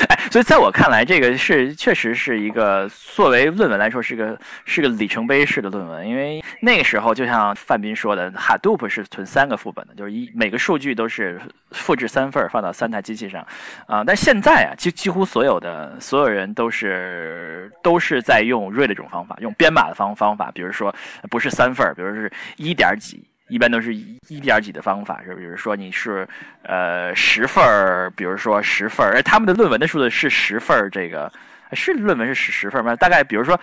[0.07, 11.41] 哎，所以在我看来，这个是确实是一个作为论文来说是个是个里程碑式的论文，因为那个时候就像范斌说的，Hadoop 是存三个副本的，就是一每个数据都是
[11.71, 13.45] 复制三份放到三台机器上
[13.85, 14.03] 啊。
[14.05, 20.93] 但现在啊，几几乎所有的所有人都是都是在用 read 这种方法，用编码的方方法，比如说
[21.29, 23.23] 不是三份，比如是一点几。
[23.47, 26.27] 一般都是一点几的方法，是比如说你是
[26.63, 31.31] 呃十份儿，比如说十份儿，他们的论文的数字是十份儿，这个
[31.73, 32.95] 是论文是十十份吗？
[32.95, 33.59] 大概比如说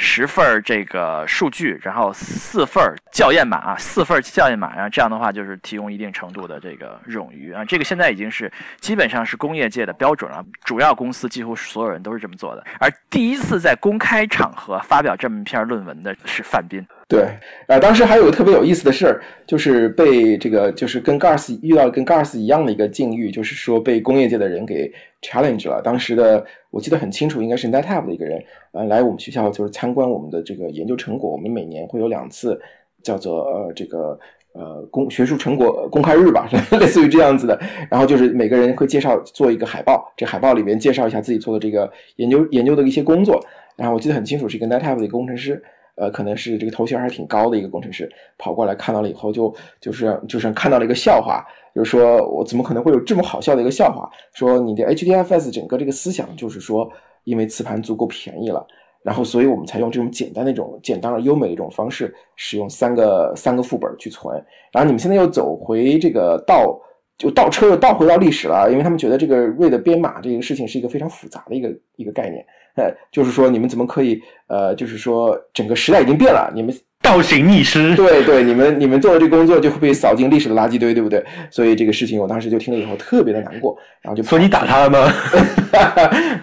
[0.00, 2.82] 十份这个数据，然后四份
[3.12, 12.64] 校验码啊，四份校验码，然后这样的话就是提供一定程度的这个冗余啊，这个现在已经是基本上是工业界的标准了，主要公司几乎所有人都是这么做的。
[12.78, 16.80] 而第一次在公开场合发表这么一篇论文的是范斌。
[17.08, 17.22] 对，
[17.66, 24.92] 啊，当时还有个特别有意思的事儿，就是被这个，就是跟 Gars 遇到跟 Gars 一样的一个境遇，就是说被工业界的人给
[25.22, 25.80] challenge 了。
[25.82, 26.44] 当时的
[26.78, 31.28] 我记得很清楚，应该是 NetApp 的一个人，呃，来我们学校就是参观我们的这个研究成果。
[31.28, 32.56] 我们每年会有两次
[33.02, 34.16] 叫做呃这个
[34.52, 36.48] 呃公学术成果公开日吧，
[36.78, 37.60] 类似于这样子的。
[37.90, 43.44] 然后就是每个人会介绍做一个海报，这海报里面介绍一下自己做的这个研究研究的一些工作。
[43.74, 45.60] 然后我记得很清楚，是一个 NetApp 的一个工程师。
[46.00, 48.08] 呃，可能是这个头衔还是挺高的一个工程师，
[48.38, 51.44] 跑过来看到了以后，就就是就是看到了一个笑话，
[51.74, 54.08] 就是说我怎么可能会有这么好笑的一个笑话？
[54.34, 56.90] 说你的 HDFS 整个这个思想就是说，
[57.24, 58.66] 因为磁盘足够便宜了，
[59.02, 64.34] 然后所以我们才用这种简单的一种简单而优美的一种方式，使用三个三个副本去存。
[64.72, 66.80] 然后你们现在又走回这个倒
[67.16, 72.44] 就倒车又倒回到历史了，因为他们觉得这个 read 编码这个事情是一个非常复杂的一个一个概念。
[72.76, 74.22] 呃，就是说，你们怎么可以？
[74.46, 76.72] 呃，就是说，整个时代已经变了，你们
[77.08, 77.96] 倒行逆施。
[77.96, 81.24] 对对，你们你们做的这个工作就会被扫进历史的垃圾堆，对不对？
[81.50, 85.10] 所以这个事情我当时就听了以后特别的难过，然后就所以你打他了吗？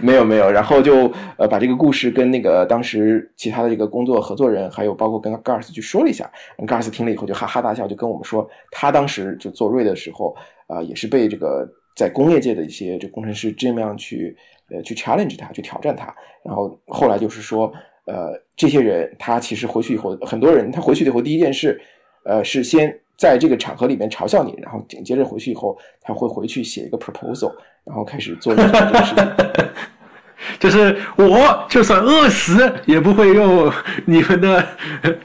[0.02, 6.28] 没有没有，然后就呃把这个故事跟那个当时其他的这个工作合作人，还有包括跟 Gars 去说了一下
[6.66, 10.36] ，Gars 听了以后就哈哈大笑，就跟我们说他当时就做瑞的时候
[10.68, 11.64] 啊、也是被这个
[11.96, 14.36] 在工业界的一些这工程师这么样去
[14.72, 16.12] 呃去 challenge 他，去挑战他，
[16.44, 17.72] 然后后来就是说
[18.08, 21.80] 呃这些人他其实回去以后，很多人他回去以后第一件事
[22.24, 27.54] 呃是先在这个场合里面嘲笑你，然后紧接着回去以后他会回去写一个 proposal，
[27.84, 29.26] 然后开始做这个事情。
[30.60, 33.72] 就是我就算饿死也不会用
[34.06, 34.64] 你们的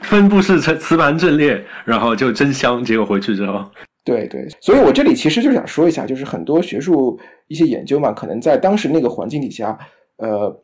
[0.01, 2.83] 分布式磁磁盘阵列，然后就真香。
[2.83, 3.63] 结果回去之后，
[4.03, 9.77] 对对，所以我这里其实就想说一下，就是很多学术一些研究嘛，可能在当时那个环境底下，
[10.17, 10.61] 呃，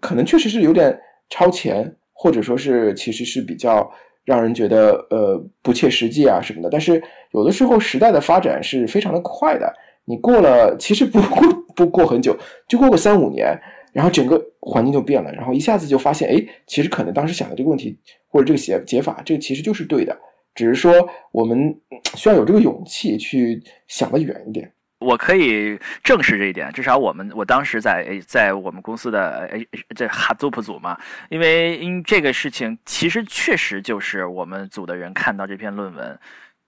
[0.00, 0.98] 可能确实是有点
[1.30, 3.90] 超前，或者说是其实是比较
[4.24, 6.68] 让人觉得呃不切实际啊什么的。
[6.70, 7.02] 但是
[7.32, 9.72] 有的时候时代的发展是非常的快的，
[10.04, 12.36] 你过了其实不过不过很久，
[12.68, 13.58] 就过个三五年，
[13.92, 20.14] 然后整个环境就变了，然后一下子就发现，哎，其实可能当时想的这个问题或者这个解解法，这个其实就是对的。
[20.52, 20.92] 只是说
[21.30, 21.74] 我们
[22.16, 24.70] 需要有这个勇气去想得远一点。
[25.00, 30.96] 我可以证实这一点，至少我们我当时在在我们公司的诶这哈祖普组嘛，
[31.30, 36.18] 因为因这个事情其实确实就是我们组的人看到这篇论文，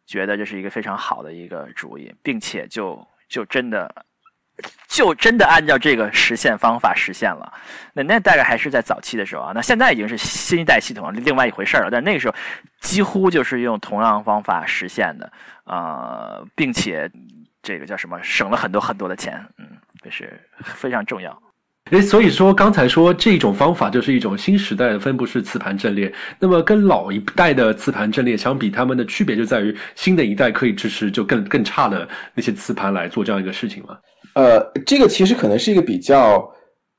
[0.06, 3.94] 觉得这是一个非常好的一个主意，并且就就真的
[4.88, 7.52] 就真的按照这个实现方法实现了。
[7.92, 11.90] 那那大概还是在早期的时候啊，那现在已经是新一代系统，另外一回事儿了。
[11.90, 12.34] 但那个时候
[12.80, 15.30] 几乎就是用同样方法实现的，
[15.64, 17.10] 呃，并且
[17.62, 19.66] 这个叫什么，省了很多很多的钱，嗯，
[20.02, 21.36] 这是非常重要。
[21.90, 26.12] 诶，所以说刚才说这种方法就是一种新时代的分布式磁盘阵列。
[26.38, 33.96] 那么跟老一代的磁盘阵列相比，它们的区别就在于新的一代可以支持就更更差的那些磁盘来做这样一个事情吗。
[34.34, 36.48] 呃，这个其实可能是一个比较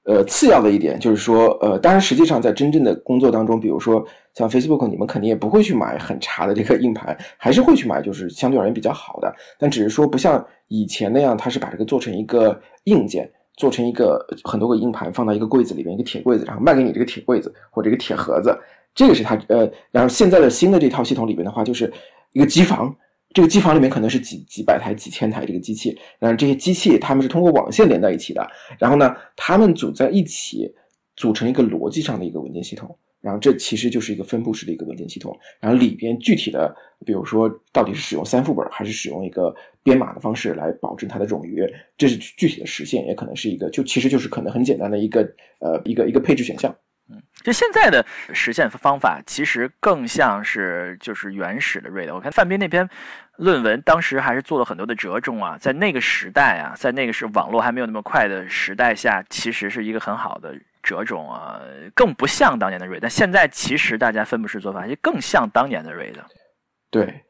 [0.05, 13.29] 呃次要的一点，就是说，呃，当然实际上在真正的工作当中，比如说像 Facebook，你们肯定也不会去买很差的这个硬盘，还是会去买就是相对而言比较好的，但只是说不像以前那样，它是把这个做成一个硬件。
[13.55, 18.57] 做成一个很多个硬盘放到一个柜子里面，一个铁柜子，然后卖给你这个铁柜子或者一个铁盒子，
[18.95, 21.93] 这个是它呃，然后现在的新的这套系统里边的话，就是
[22.31, 22.91] 一个机房，
[23.33, 30.71] 这个机房里面可能是几几百台、几千台这个机器，然后这些机器它们是通过网线连在一起的，然后呢，它们组在一起，
[31.15, 32.95] 组成一个逻辑上的一个文件系统。
[33.19, 36.75] 然后这其实就是一个分布式的一个文件系统，然后里边具体的，
[37.05, 41.65] 比如说到底是使用三副本还是使用一个编码的方式来保证它的冗余，
[41.97, 45.21] 这是具体的实现，也可能是一个就其实就是可能很简单的一个
[45.59, 46.75] 呃一个一个配置选项。
[47.09, 52.13] 嗯，就现在的实现方法其实更像是就是原始的 read。
[52.13, 52.89] 我看范斌那篇
[53.37, 60.53] 论文当时还是做了很多的折中啊，在那个时代啊，在那个是网络还没有那么快的时代下，其实是一个很好的。
[60.85, 61.61] 折中啊，
[61.95, 66.17] 更不像当年的 read 但现在其实大家分布式做法就更像当年的 read。
[66.91, 67.23] 对，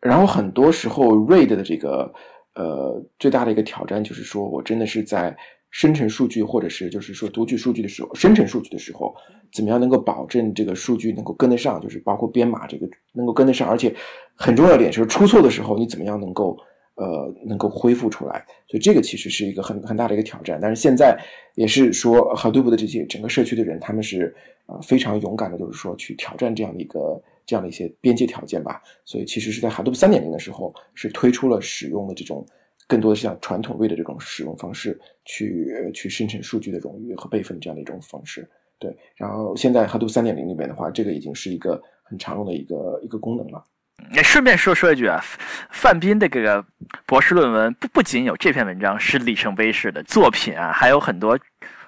[0.00, 2.14] 然后很多时候 read 的这个
[2.54, 5.36] 呃最大的一个挑战就是说我真的是在
[5.72, 9.12] 生成数据或者是就是说读取数据的时候，生成数据的时候，
[9.52, 13.92] 怎么样能够保证这个数据能够跟得上，就是包括编码这个能够跟得上，而且
[14.36, 16.56] 很重要一点就是出错的时候你怎么样能够。
[16.94, 20.58] 呃，能够恢复出来，所以这个其实是一个很很大的一个挑战。
[20.60, 21.18] 但是现在
[21.54, 24.32] 也是说，Hadoop 的这些整个社区的人，他们是
[24.66, 28.82] 呃非常勇敢的，就是说去挑战这样的一个这样的一些边界条件吧。
[29.06, 32.44] 所以其实是在 Hadoop 三点零的时候，是推出了使用的这种
[32.86, 38.48] 更多的是像传统 RAID 的这种使用方式，去去生成数据的冗余和备份这样的一种方式。
[38.78, 43.64] 对，然后现在 Hadoop 三点零里面的话，这个已经是一个很常用的一个一个功能了。
[44.12, 45.22] 也顺便说说一句啊，
[45.70, 46.64] 范斌的这个
[47.06, 51.38] 博士论文不不仅有这篇文章是里程碑式的作品啊，还有很多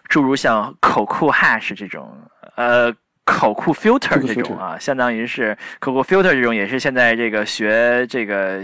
[0.08, 2.08] 诸如像口库 hash 这种，
[2.56, 8.62] 呃，口库 filter 这种啊，相当于是口库 filter 这种，也是现在这个学这个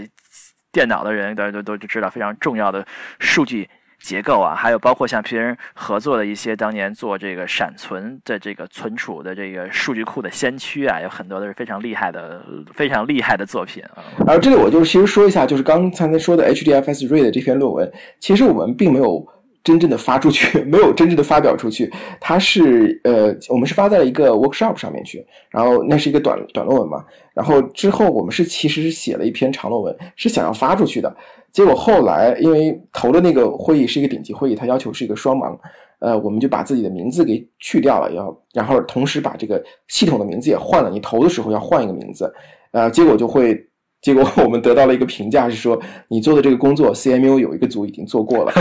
[0.71, 2.85] 电脑的人大家都都知道非常重要的
[3.19, 3.69] 数据。
[4.03, 12.43] 结构啊，还有包括像别人合作的一些当年做这个闪存的这个存储的这个数据库的先驱啊，有很多都是非常厉害的、
[12.73, 14.01] 非常厉害的作品啊。
[14.25, 19.23] 然后这里我就其实说一下，就是刚才说的 HDFS Read 这篇论文，其实我们并没有
[19.63, 21.91] 真正的发出去， 没有真正的发表出去。
[22.19, 27.03] 它是呃，我们是发在了一个 workshop 上面去，然后那是一个短短论文嘛。
[27.33, 31.15] 然后之后我们是其实是写了一篇长论文，是想要发出去的。
[31.51, 35.57] 结果后来因为投的那个会议是一个顶级会议，它要求是一个双盲，
[35.99, 40.89] 呃，我们就把自己的名字给去掉了，要然后同时把这个系统的名字也换了。
[40.89, 42.33] 你投的时候要换一个名字，
[42.71, 43.53] 呃，结果就会，
[44.01, 48.51] 结果我们得到了一个评价是说，你做的这个工作，CMU 有一个组已经做过了。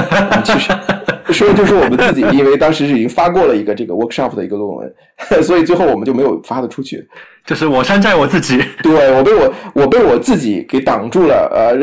[0.44, 0.72] 其 实
[1.32, 4.94] 说的就是我们自己，因为当时是已经发过了一个这个 workshop 的一个论文，
[5.42, 7.06] 所以最后我们就没有发的出去。
[7.46, 11.76] 就是我山寨我自己， 对我被我我被我自己给挡住了，呃，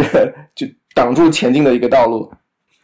[0.55, 0.67] 就。
[0.95, 2.27] 挡住前进的一个道路。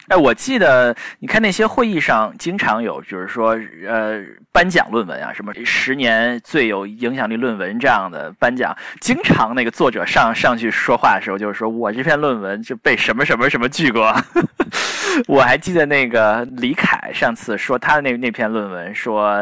[0.10, 14.14] 哎，我记得你看那些会议上经常有，就是说，呃，颁奖论文啊，什么十年最有影响力论文这样的颁奖，经常那个作者上上去说话的时候，就是说我这篇论文就被什么什么什么拒过。
[15.28, 19.40] 我还记得那个李凯上次说他的那那篇论文，说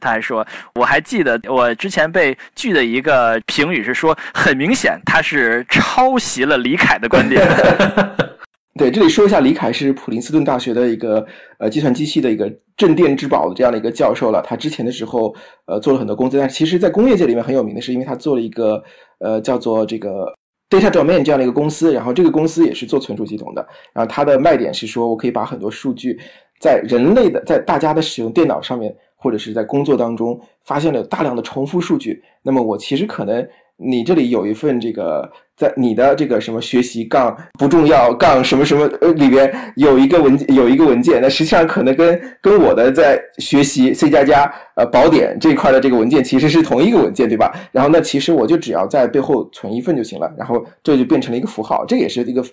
[0.00, 7.42] 他还说，我还记得我之前被拒的一个评语是说，很明显他是抄袭了李凯的观点。
[8.78, 11.26] 对，这里说一下，李凯是普林斯顿大学的一个
[11.58, 14.40] 呃计算机系的一个镇店之宝的这样的一个教授了。
[14.40, 15.34] 他之前的时候
[15.66, 18.82] 呃做了很多工作，但其实在工业界里面很有名的是，因为他做了一个
[19.18, 20.26] 呃叫做这个
[20.70, 23.60] Data Domain 这样的一个公司，然后这个公司也是做存储系统的。
[23.92, 26.18] 然后它的卖点是说，我可以把很多数据
[26.58, 33.46] 在人类的在大家的使用电脑上面或者是在工作当中发现了大量的重复数据，那么我其实可能。
[33.84, 44.44] 你这里有一份这个，在你的这个什么学习杠不重要杠什么什么呃里边有一个文件有一个文件，那实际上可能跟跟我的在学习 C 加加
[44.76, 47.50] 呃宝典这一块的这个文件其实是同一个文件，对吧？
[47.72, 52.44] 然后那其实我就只要在背后存一份就行了，然后这就变成了一个符号，这也是一个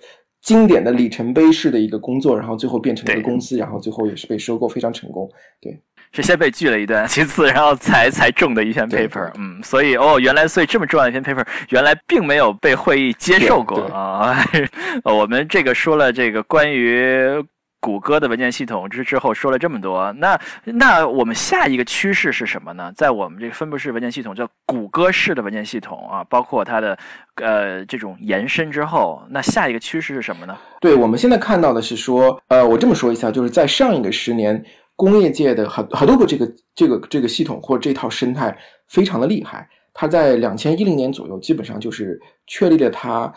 [0.42, 5.78] 经典的里程碑式的一个工作，然后最后变成了一个公司，然后最后也是被收购非常成功，对。
[6.12, 14.36] 是先被拒了一段，其次然后才才中的一篇 paper，嗯，所以哦，原来所以这么重要一篇 paper，原来并没有被会议接受过啊。
[15.04, 17.16] 我们这个说了这个关于
[17.78, 22.92] 谷歌的文件系统之之后说了这么多，那那我们下一个趋势是什么呢？
[22.96, 26.98] 在我们这个分布式文件系统叫谷歌式的文件系统啊，包括它的
[27.36, 30.58] 呃这种延伸之后，那下一个趋势是什么呢？
[30.80, 34.60] 对我们现在看到的是说，呃，我这么说一下，就是在上一个十年。
[35.00, 38.54] 工业界的很很多个这个这个这个系统或这套生态
[38.86, 43.32] 非常的厉害，它在两千一零年左右基本上就是确立了它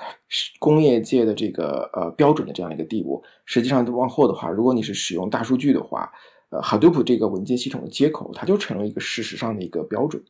[0.60, 3.24] 工业界的这个呃标准的这样一个地步。
[3.46, 6.12] 实际上往后的话，如果你是使用大数据的话，
[6.50, 10.22] 呃，Hadoop 这个文件系统的接口，它就成了一个事实上的一个标准，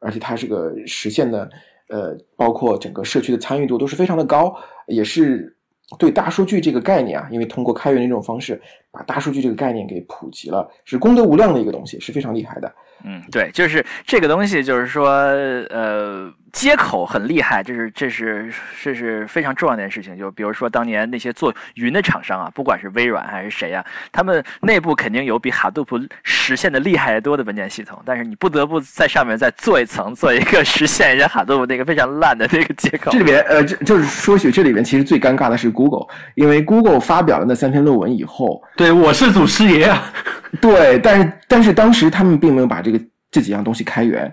[0.00, 1.48] 而且它这个实现的
[1.88, 4.54] 呃，包括整个社区的参与度都是非常的高，
[4.86, 5.53] 也是。
[5.98, 8.60] 对大数据这个概念啊，因为通过开源的这种方式，
[8.90, 12.74] 把大数据这个概念给普及了，是功德无量的一个东西，是非常厉害的。
[13.04, 16.32] 嗯，对，就是这个东西，就是说，呃。
[16.54, 18.48] 接口很厉害，这是这是
[18.80, 20.16] 这是非常重要的一件事情。
[20.16, 33.10] 就比如说当年那些做云的厂商啊，不管是微软还是谁啊，他们内部肯定有比 Hadoop 实现的厉害的多的文件系统，但是你不得不在上面再做一层，做一个实现一下哈杜普那个非常烂的那个接口。
[33.10, 40.04] 这里面呃，这就是说起这里面其实最尴尬的是 Google，因为 Google 发表了那三篇论文以后，对我是祖师爷啊，
[40.60, 42.93] 对，但是但是当时他们并没有把这个
[43.34, 44.32] 这几样东西开源。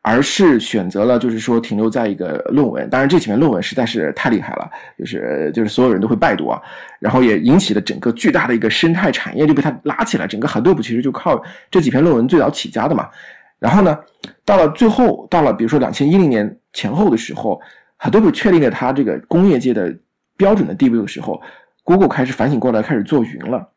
[0.00, 2.88] 而是选择了，就是说停留在一个论文。
[2.88, 6.58] 当然，这几篇论文实在是太厉害了，就是就是所有人都会拜读啊。
[6.98, 10.26] 然后也引起了整个巨大的一个生态产业就被它拉起来。
[10.26, 13.10] 整个 Hadoop 其实就靠这几篇论文最早起家的嘛。
[13.58, 13.98] 然后呢，
[14.46, 17.60] 到了最后，到了比如说两千一零年前后的时候
[17.98, 19.94] ，Hadoop 确定了它这个工业界的
[20.38, 21.38] 标准的地位的时候
[21.84, 23.68] ，Google 开始反省过来，开始做云了。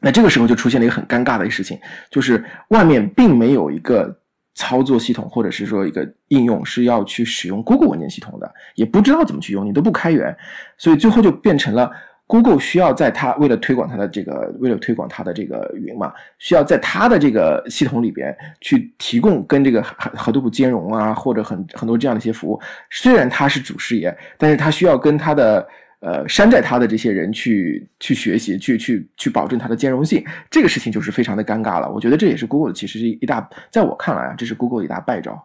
[0.00, 1.78] 那这个时候就出现了一个很尴尬的一个事情，
[2.10, 4.18] 就是外面并没有一个。
[4.54, 10.36] 操作系统或者是说一个应用是要去使用 Google 文件系统的，也不知道怎么去用，你都不开源，
[10.76, 11.88] 所以最后就变成了
[12.26, 22.60] Google 需要在它为了推广它的这个，为了推广它的这个云嘛，需要在它的这个系统里边去提供跟这个很很多不兼容啊，或者很很多这样的一些服务。
[22.90, 25.64] 虽然它是主事业，但是它需要跟它的。
[26.00, 31.90] 呃，山寨它的这些人去去学习，去去去保证它的兼容性，这个事情就是非常的尴尬了。
[31.90, 35.44] 我觉得这也是 Google 其实是一大，在我看来啊，这是 Google 一大败招。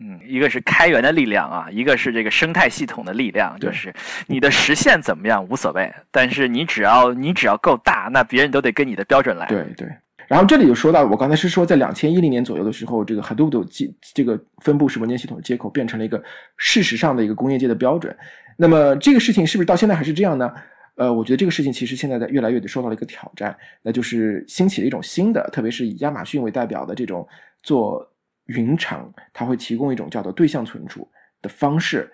[0.00, 3.94] 嗯，一个是开源的力量啊，一个是这个生态系统的力量，就是
[4.26, 9.46] 你的实现怎么样无所谓，但是你只要你只要够大，那别人都得跟你的标准来。
[9.46, 9.88] 对对。
[10.34, 16.20] 然后这里就说到，我刚才是说在两千一零年左右的时候，这个 Hadoop 接这个分布式文件系统接口变成了一个
[16.56, 18.12] 事实上的一个工业界的标准。
[18.56, 20.52] 那么这个事情是不是到现在还是这样呢？
[20.96, 27.24] 呃，我觉得这个事情其实现在在越来越的受到了一个挑战，那就是兴起了一种新的，特别是以亚马逊为代表的这种
[27.62, 28.04] 做
[28.46, 31.08] 云厂，它会提供一种叫做对象存储
[31.42, 32.12] 的方式。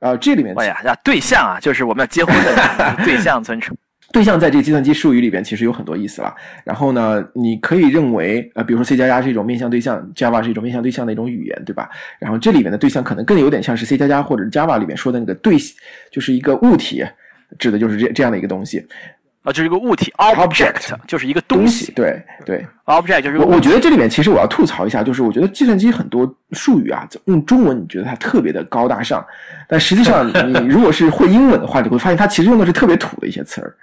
[0.00, 3.76] 呃，这里面哎呀，呀，对象啊，就是我们要结婚的对象存储。
[4.12, 6.34] 对象在这个计算机术语里边其实有很多意思了。
[6.64, 11.88] 然后呢，你可以认为，呃，比如说 C 加加是一种面向对象，Java 是一种面向对象的一种语言，对吧？
[12.18, 15.56] 然后这里面的对象可能更有点像是 C 加加或者 Java 里面说的那个对，
[16.10, 17.04] 就是一个物体，
[17.58, 18.84] 指的就是这这样的一个东西。
[19.42, 23.38] 啊，就是一个物体，object 就是一个东西，对对，object 就是。
[23.38, 29.24] 我我觉得这里面其实我要吐槽一下，就是我觉得计算机很多术语啊，用中文你觉得它特别的高大上，
[29.66, 33.74] 但实际上你如果是会英文的话，你会发现它其实用的是特别土的一些词儿。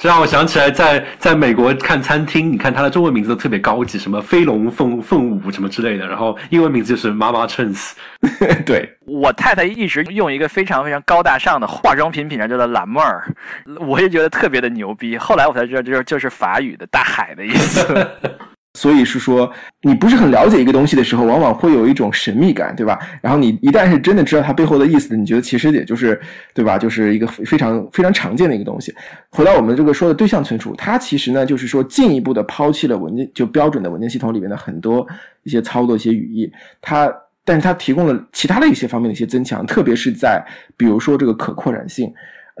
[0.00, 7.92] 这让我想起来，在在美国看餐厅，你看它的中文名字都特别高级，什么飞龙凤凤舞什么之类的，然后英文名字就是妈妈 chance。
[8.64, 13.30] 对我太太一直用一个非常非常高大上的化妆品品牌叫做蓝妹儿，
[13.78, 15.18] 我也觉得特别的牛逼。
[15.18, 17.86] 后来我才知道，就是就是法语的大海的意思。
[18.74, 19.50] 所以是说，
[19.82, 22.98] 你不是很了解一个东西的时候，往往会有一种神秘感，对吧？
[23.20, 26.18] 然后你一旦是真的知道它背后的意思，你觉得其实也就是，
[26.54, 26.78] 对吧？
[26.78, 28.94] 就是一个非常非常常见的一个东西。
[29.30, 35.04] 回到我们这个说的对象存储，它其实呢，就是说进一步的抛弃了文件就标准的文件系统里面的很多
[35.42, 36.50] 一些操作、一些语义，
[36.80, 37.12] 它，
[37.44, 40.40] 但是它提供了其他的一些方面的一些增强，特别是在
[40.76, 42.12] 比如说这个可扩展性，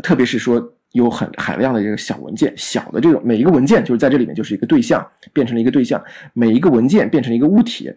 [0.02, 0.60] 特别是说。
[0.92, 7.92] 有很海量的这个小文件，小的这种每一个文件就是在这里面就是一个对象，变成了一个对象，每一个文件变成了一个物体。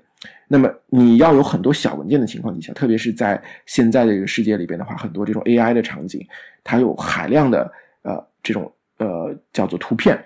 [0.47, 6.25] 那么你要有很多小文件的情况底下，特别是在现在的这个世界里边的话，很多这种 AI 的场景，
[6.63, 7.71] 它有海量的
[8.03, 10.23] 呃这种呃叫做图片，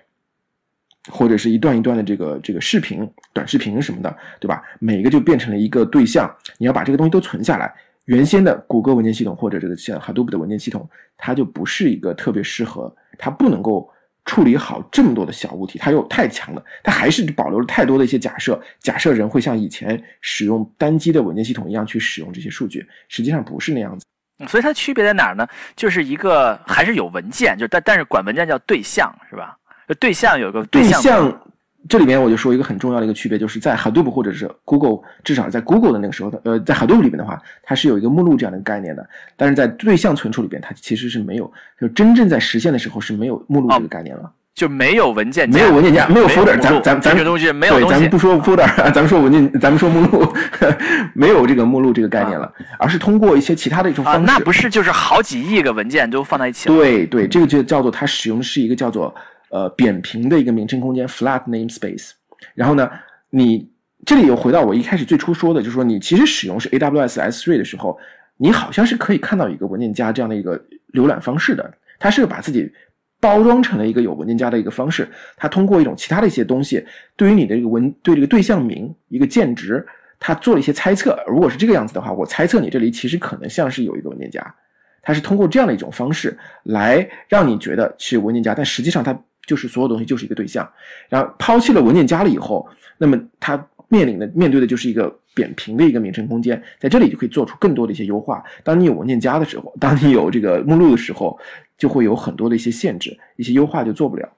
[1.10, 4.62] 或者是一段一段的这个这个视频、短视频什么的，对吧？
[4.80, 7.74] 每一个就变成了一个对象，你要把这个东西都存下来。
[8.08, 13.90] 原先的谷歌文件系统或者这个像 Hadoop 的文件系统，它就不是一个特别适合，它不能够
[14.24, 24.06] 处理好这么多的小物体，它又太强了，它还是保留了太多的一些假设，假设人会像以前使用单机的文件系统一样去使用这些数据，实际上不是那样子。
[24.48, 25.46] 所以它区别在哪儿呢？
[25.76, 29.58] 就是一个还是有文件，就但但是管文件叫对象是吧？
[30.00, 31.42] 对象有个对象。
[31.88, 39.08] 这里面我就说一个很重要的一个区别，就是在 Hadoop 或者是 Google，至少在 Google 的那个时候，呃，在 Hadoop 里面的话，它是有一个目录这样的概念的。
[39.36, 50.34] 但是在对象存储里边，它其实是没有，就真正在实现的时候是没有目录这个概念了，就没有文件夹，没有文件夹，没有 folder，咱咱咱这东西没有对，咱们不说 folder， 咱们说文件，咱们说目录，
[51.14, 54.22] 没有这个目录这个概念了，而是通过一些其他的一种方式。
[54.26, 56.76] 那不是就是好几亿个文件都放在一起了？
[56.76, 59.14] 对对，这个就叫做它使用的是一个叫做
[59.50, 62.12] 呃扁平的一个名称空间 （flat namespace）。
[62.54, 62.90] 然后呢，
[63.30, 63.68] 你
[64.06, 67.98] 这里又回到我一开始最初说的，就是说你其实使用是 AWS S3 的时候，
[68.38, 70.58] 你好像是可以看到一个文件夹这样的一个
[70.94, 71.74] 浏览方式的。
[72.00, 72.72] 它是把自己
[73.20, 75.10] 包装成了一个有文件夹的一个方式。
[75.36, 76.86] 它通过一种其他的一些东西，
[77.16, 79.84] 对于你的一个文对这个对象名一个键值，
[80.20, 81.18] 它做了一些猜测。
[81.28, 84.56] 如果是这个样子的话，我猜测你这里其实可能像是有一个文件夹。
[85.02, 89.20] 它是通过这样的一种方式来让你觉得是文件夹，但实际上它。
[89.48, 90.70] 就是所有东西就是一个对象，
[91.10, 92.70] 然后抛弃了文件夹了以后，
[93.00, 98.44] 那么它面临的面对的就是一个扁平的一个名称空间，在这里就可以做出更多的一些优化。
[98.64, 101.40] 当你有文件夹的时候，当你有这个目录的时候，
[101.78, 104.30] 就会有很多的一些限制，一些优化就做不了。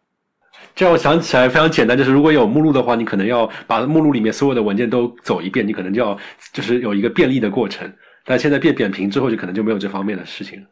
[0.76, 6.18] 这让我想起来非常简单，就是如果有目录的话，你可能要把目录里面所有的文件都走一遍，你可能就要
[6.54, 7.92] 就是有一个便利的过程。
[8.26, 10.68] 但现在变扁平之后，就可能就没有这方面的事情了。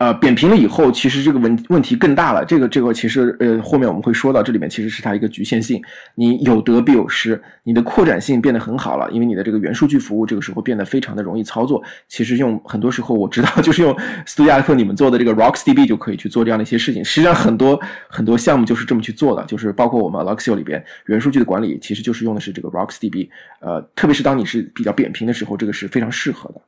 [0.00, 2.42] 呃，扁平了以后，其实这个问问题更大了。
[2.42, 5.78] 这个这个其实呃，后面我们会说到，这里面其实是它一个局限性。
[6.14, 11.82] 你有得必有失，你的扩展性变得很好了，因为你的这个元数据服务这个时候变得非常的容易操作。
[12.08, 13.94] 其实用很多时候我知道，就是用
[14.24, 17.04] 斯图亚特你们做的这个 RocksDB 就可以去做这样的一些事情。
[17.04, 17.78] 实际上很多
[18.08, 23.28] 很多项目就是这么去做的，就是包括我们 Luxio 里边元数据的管理，其实就是用的是这个 RocksDB。
[23.60, 26.60] 呃，特别是当你是比较扁平的时候，这个是非常适合的。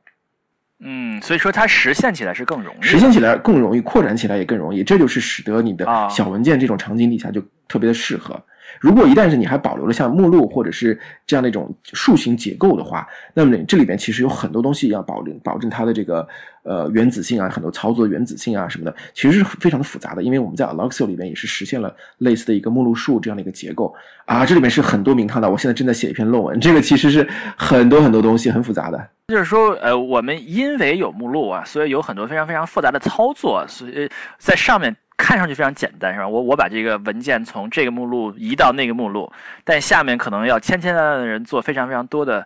[0.85, 8.39] 嗯，所以说它实现起来是更容易，实现起来更容易，扩展起来也更容易，这就是使得你的小文件这种场景底下就特别的适合。
[8.79, 16.27] 如果一旦是你还保留了像目录或者是这样的一种树形结构的话，那么这里边其实有很多东西要保证保证它的这个
[16.63, 20.23] 呃原子性啊，很多操作原子性啊什么的，其实是非常的复杂的。
[20.23, 23.93] 因为我们在 Alluxio 里面也是实现了类似的一个目录树这样的一个结构
[24.25, 25.49] 啊，这里面是很多名堂的。
[25.49, 29.09] 我现在正在写一篇论文，这个其实是很多很多东西，很复杂的。
[29.33, 34.95] 就是说，呃，我们因为有目录啊，所以有很多非常非常复杂的操作，所以在上面。
[35.15, 36.27] 看上去非常简单，是吧？
[36.27, 39.31] 我我把这个文件从这个目录移到那个目录，
[39.63, 42.45] 但下面可能要千千万万的人做非常非常多的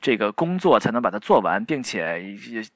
[0.00, 2.22] 这个工作，才能把它做完，并且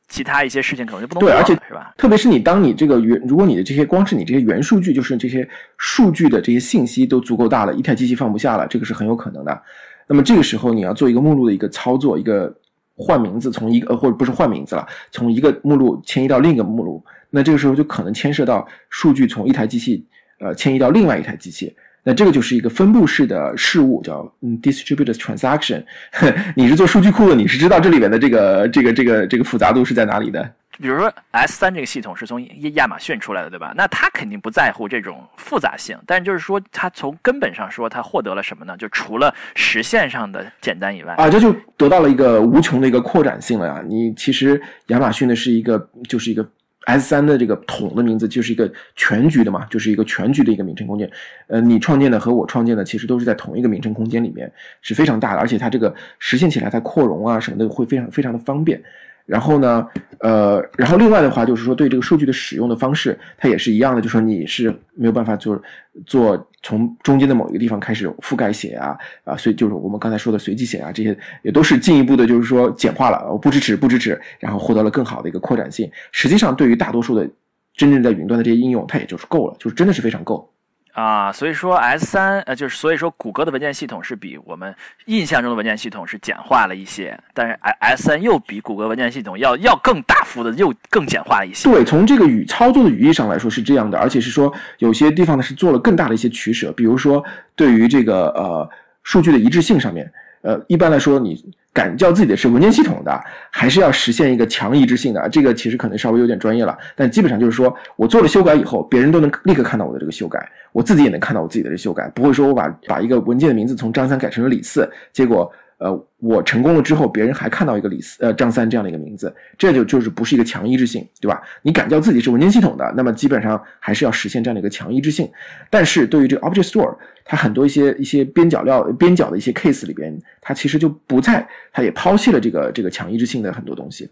[0.08, 1.94] 其他一些事情可能就不能做了，是吧？
[1.96, 5.48] 特别是你当你这个原，如果你的这些光是你这些原数据，就是这些
[5.78, 9.62] 数据的这些信息都足够大了，一台机器放不下了，这个是很有可能的。
[10.08, 12.52] 那么这个时候你要做一个目录的一个操作，一个
[12.98, 20.04] 换名字，从一个呃或者不是换名字了，从一个目录迁移到另一个目录，那这个时候就可能牵涉到数据从一台机器
[20.40, 21.72] 呃迁移到另外一台机器，
[22.02, 25.82] 那这个就是一个分布式的事物，叫嗯 distributed transaction。
[26.56, 30.52] 你是做数据库的，你是知道这里面的这个这个这个这个复杂度是在哪里的。
[30.80, 32.40] 比如说 S 三这个系统是从
[32.74, 33.72] 亚马逊出来的，对吧？
[33.76, 38.76] 那他肯定不在乎这种复杂性，但就是说，他从根本上说，他获得了什么呢？
[38.76, 43.82] 就除了实现上的简单以外，啊，这就得到了一个无穷的一个扩展性了呀。
[43.86, 46.48] 你其实亚马逊的是一个，就是一个
[46.86, 51.10] S 三的这个桶的名字，就是一个全局的嘛，就是一个全局的一个名称空间。
[51.48, 54.50] 呃，你创建的和我创建的其实都是在同一个名称空间里面，
[54.80, 58.80] 是非常大的，而且它这个实现起来，它扩容啊什么的会非常非常的方便。
[59.28, 59.86] 然后呢，
[60.20, 65.60] 呃，然后另外的话就是说，对这个数据的使用的方式，它也是一样的，就是说你是没有办法做
[66.06, 75.90] 做从中间的某一个地方开始覆盖写啊啊，所以就是我们刚才说的随机写啊，这些也都是进一步的，就是说简化了，不支持不支持，然后获得了更好的一个扩展性。
[76.10, 77.28] 实际上，对于大多数的
[77.74, 80.50] 真正在云端的这些应用，它也就是够了，就是真的是非常够。
[80.98, 84.74] 啊，所以说 S 三呃，就是所以说谷歌的文件系统是比我们
[85.04, 91.70] 印象中的文件系统是简化了一些，但是 S 三又比谷歌文件系统要要更大幅的又更简化了一些。
[91.70, 97.24] 对，从这个语操作的语义上来说是这样的，而且是说有些地方呢是做了更大的一些取舍，比如说
[97.54, 98.68] 对于这个呃
[99.04, 101.48] 数据的一致性上面，呃一般来说你。
[101.78, 105.28] 敢叫自己的是文件系统的，还是要实现一个强一致性的？
[105.28, 115.48] 这个其实可能稍微有点专业了，但基本上就是说我做了修改以后，别人都能立刻看到我的这个修改，我自己也能看到我自己的这修改，不会说我把把一个文件的名字从张三改成了李四，结果。
[115.78, 121.40] 呃，我成功了之后，别人还看到一个李四呃张三这样的一个名字，这就就是不是一个强一致性，对吧？
[121.62, 125.30] 你敢叫自己是文件系统的，那么基本上还是要实现这样的一个强一致性。
[125.70, 134.10] 但是对于这个 Object Store，它很多一些一些边角料边角的一些 case 里边，它其实就不在，它也抛弃了这个这个强一致性的很多东西。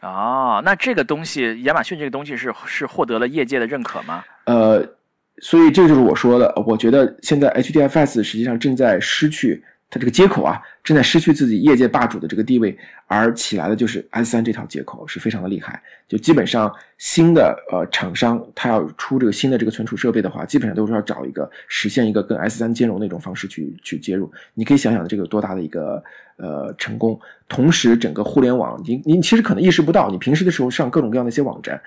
[0.00, 4.24] 哦，那这个东西，亚马逊这个东西是是获得了业界的认可吗？
[4.46, 4.84] 呃，
[5.38, 9.62] 所以这就是我说的，我觉得现在 HDFS 实际上正在失去。
[9.92, 12.74] 它这个接口啊，正在失去自己业界霸主的这个地位，
[13.06, 15.82] 而起来的就是 S 三这套接口是非常的厉害。
[16.08, 24.32] 就基本上新的呃厂商，他要出这个新的这个存储设备的话，基本上都是要找一个实现一个跟 S 三兼容的一种方式去去接入。
[24.54, 26.02] 你可以想想这个有多大的一个
[26.36, 27.20] 呃成功。
[27.46, 31.78] 同时，整个互联网，你你其实可能意识不到，你平时的时候上各种各样的一些网站，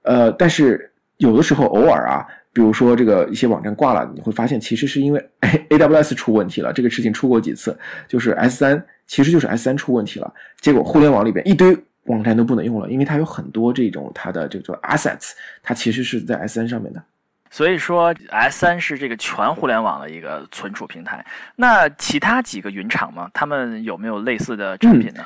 [0.00, 2.26] 呃，但是有的时候偶尔啊。
[2.54, 5.30] 比如说这个一些网站挂了，你会发现其实是因为
[5.70, 6.72] A W S 出问题了。
[6.72, 7.76] 这个事情出过几次，
[8.06, 15.32] 就是 S 三其实就是 S 三出问题了，结果互联网里边一堆网站都不能用了，因为它有很多这种它的这个 assets，
[15.64, 17.02] 它其实是在 S 三上面的。
[17.50, 21.26] 所以说 S 三是这个全互联网的一个存储平台。
[21.56, 23.28] 那其他几个云厂嘛？
[23.34, 25.24] 他们有没有类似的产品呢？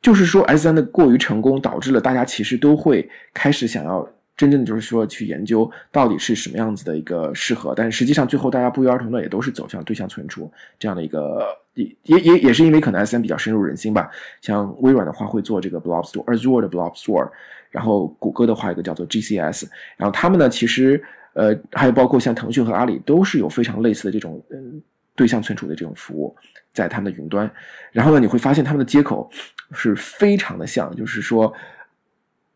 [0.00, 4.08] 就是说 S 三的过于成功，导致了大家其实都会开始想要。
[4.40, 14.10] 真正的就是说去研究到底是什么样子的一个适合，但是实际上最后大家不约而同的也都是走向对象存储这样的一个，也也也也是因为可能 S 三比较深入人心吧。
[14.40, 17.30] 像微软的话会做这个 Blob Store，Azure 的 Blob Store，
[17.70, 19.68] 然后谷歌的话一个叫做 GCS，
[19.98, 24.80] 然后他们呢其实呃还有包括像腾讯和阿里都是有非常类似的这种嗯
[25.14, 26.34] 对象存储的这种服务
[26.72, 27.50] 在他们的云端，
[27.92, 29.30] 然后呢你会发现他们的接口
[29.74, 31.52] 是非常的像，就是说。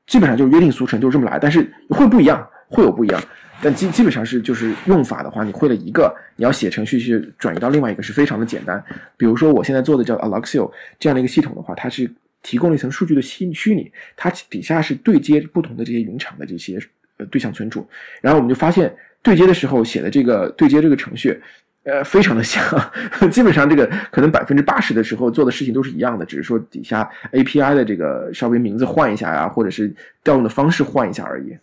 [0.06, 1.38] 基本上就是约定俗成，就是这么来。
[1.38, 3.22] 但是会不一样，会有不一样。
[3.62, 8.82] 但基基本上是就是用法的话，你会了一个，你要写程序去转移到另外一个是非常的简单。
[9.16, 12.10] 比如说我现在做的叫 Alexio 这样的一个系统的话，它是
[12.42, 16.78] 提供了一层数据的虚虚拟，它底下是对接不同的这些云厂的这些
[17.16, 17.86] 呃对象存储。
[18.20, 21.40] 然后我们就发现对接的时候写的这个对接这个程序。
[21.84, 22.64] 呃，非常的像，
[23.30, 31.54] 基本上这个可能百分之八十的时候做的事情都是一样的，只是说底下 API 的这个稍微名字换一下呀，或者是调用的方式换一下而已。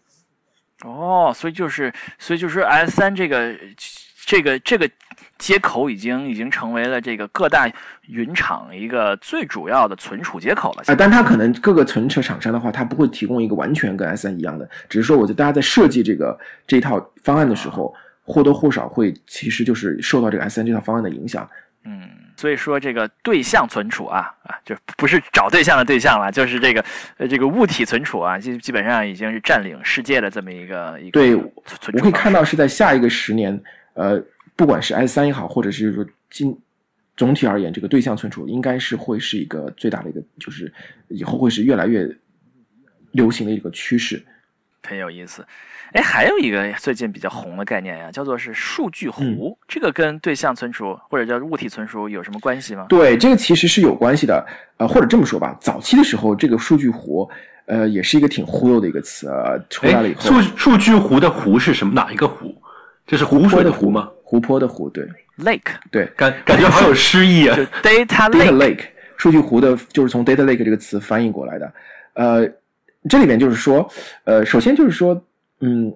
[0.84, 3.56] 哦，所以就是，所以就是 S 三这个
[4.24, 4.88] 这个这个
[5.40, 7.68] 接口已经已经成为了这个各大
[8.08, 10.84] 云厂一个最主要的存储接口了。
[10.86, 17.92] 啊，但它可能各个存储厂商的话，它不会提供一个完全跟 S 三一样的，只是说我觉得大家在设计这个这套方案的时候。
[18.24, 21.50] 或多或少会，其实就是受到这个 S N 这套方案的影响。
[21.84, 22.08] 嗯，
[22.38, 26.86] 所以说这个对象存储啊啊，就不是找对象的对象了，就是这个
[27.18, 31.20] 呃这个物体存储啊，基基本上已经是占领世界的这么一个一个。
[31.20, 33.60] 对，我可以看到是在下一个十年，
[33.96, 34.24] 呃，
[34.56, 36.56] 不管是 S 三也好，或者是说今
[37.18, 40.72] 总体而言，这个对象存储应该是会是一个最大的一个，就是
[41.08, 42.08] 以后会是越来越
[43.12, 44.24] 流行的一个趋势。
[44.88, 45.46] 很有意思。
[45.94, 49.58] 哎，还有一个最近比较红的概念呀，叫做是数据湖。
[49.68, 52.86] 这个跟对象存储或者叫物体存储有什么关系吗？
[52.88, 54.46] 对，这个其实是有关系的。
[54.78, 57.30] 呃，或者这么说吧，早期的时候，这个数据湖，
[57.66, 59.28] 呃，也是一个挺忽悠的一个词。
[59.28, 61.94] 呃，出来了以后，数数据湖的湖是什么？
[61.94, 62.56] 哪一个湖？
[63.06, 64.10] 这是湖水的湖吗？
[64.24, 65.06] 湖泊的湖，对
[65.40, 67.58] ，lake，对，感感觉好有诗意啊。
[67.84, 68.86] data lake，
[69.18, 71.74] 数据湖的，就是从 data lake 这个词翻译过来的。
[72.14, 72.48] 呃，
[73.10, 73.90] 这里面就是说，
[74.24, 75.22] 呃，首先就是说，
[75.60, 75.94] 嗯。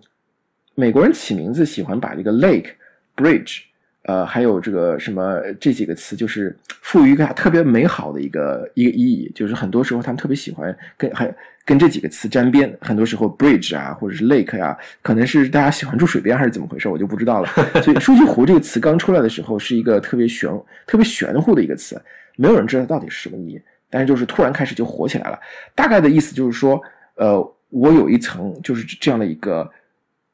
[0.78, 2.68] 美国人起名字喜欢把这个 lake、
[3.16, 3.60] bridge，
[4.02, 9.32] 呃，还有这个什么这几个词，就是赋予一个特别美好的一个一个意义。
[9.34, 11.34] 就是很多时候他们特别喜欢跟还
[11.64, 12.78] 跟这几个词沾边。
[12.82, 17.48] 很多时候 bridge 啊，或者是 lake 呀，可能是大家喜欢住水边还是怎么回事，我就不知道了。
[17.82, 20.52] 所以数据湖这个词刚出来的时候，是一个特别玄、
[20.86, 21.98] 特别玄乎的一个词，
[22.36, 23.62] 没有人知道到底是什么意义。
[23.90, 25.40] 但是就是突然开始就火起来了。
[25.74, 26.82] 大概的意思就是说，
[27.16, 29.70] 呃，我有一层就是这样的一个。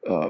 [0.04, 0.28] 呃，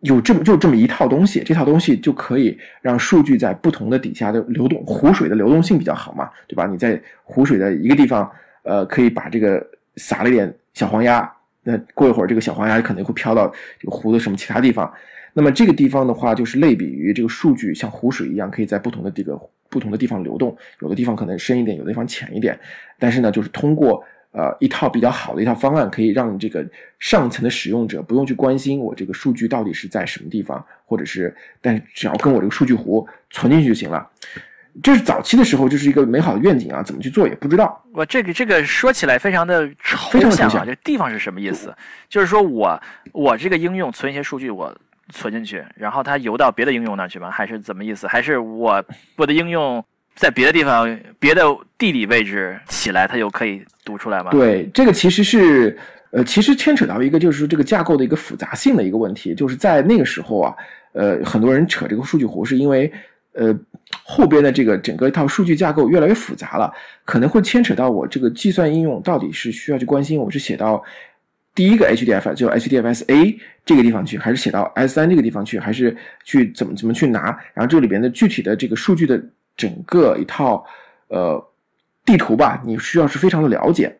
[0.00, 6.66] 有这么就这么一套东西，这套东西就可以让数据在不同的底下的流动，湖水的流动性比较好嘛，对吧？
[6.66, 8.30] 你在湖水的一个地方，
[8.62, 9.62] 呃，可以把这个
[9.96, 11.30] 撒了点小黄鸭，
[11.62, 14.90] 那过一会儿这个小黄鸭可能会飘到这个湖的什么其他地方，
[15.34, 22.58] 那么这个地方的话，就是类比于这个数据像湖水一样，可以在不同的这个不同的地方流动，有的地方可能深一点，有的地方浅一点，
[22.98, 24.02] 但是呢，就是通过。
[24.30, 26.64] 呃，一套比较好的一套方案，可以让这个
[26.98, 34.06] 上层的使用者不用去关心我这个数据到底是在什么地方，或者是，但只要跟我这个数据湖存进去就行了。
[34.82, 37.82] 这是早期的时候，就是一个美好的愿景啊，怎么去做也不知道。
[37.92, 41.74] 我这个这个说起来非常的抽象啊，这地方是什么意思？
[42.08, 42.80] 就是说我
[43.12, 44.72] 我这个应用存一些数据，我
[45.08, 47.30] 存进去，然后它游到别的应用那去吗？
[47.30, 48.06] 还是怎么意思？
[48.06, 48.84] 还是我
[49.16, 49.82] 我的应用？
[50.18, 51.42] 在别的地方、别的
[51.78, 54.32] 地理位置起来，它就可以读出来吗？
[54.32, 55.78] 对，这个其实是，
[56.10, 59.32] 呃，其实牵扯到一个就是这个架构的一个复杂性的一个问题。
[59.32, 60.52] 就是在那个时候啊，
[60.92, 62.92] 呃，很多人扯这个数据湖，是因为，
[63.34, 63.56] 呃，
[64.02, 66.72] 后边的这个整个一套数据架构越来越复杂了，
[67.04, 70.82] 可能会牵扯到我这个计算应用到底是需要去关心，我是写到
[71.54, 77.26] 第一个 HDF 就 HDFS A 这个地方去，还是写到 S 三这个地方去，还是去怎么怎么去拿？
[77.54, 79.22] 然后这里边的具体的这个数据的。
[79.58, 80.64] 整个一套，
[81.08, 81.44] 呃，
[82.06, 83.94] 地图吧，你需要是非常的了解。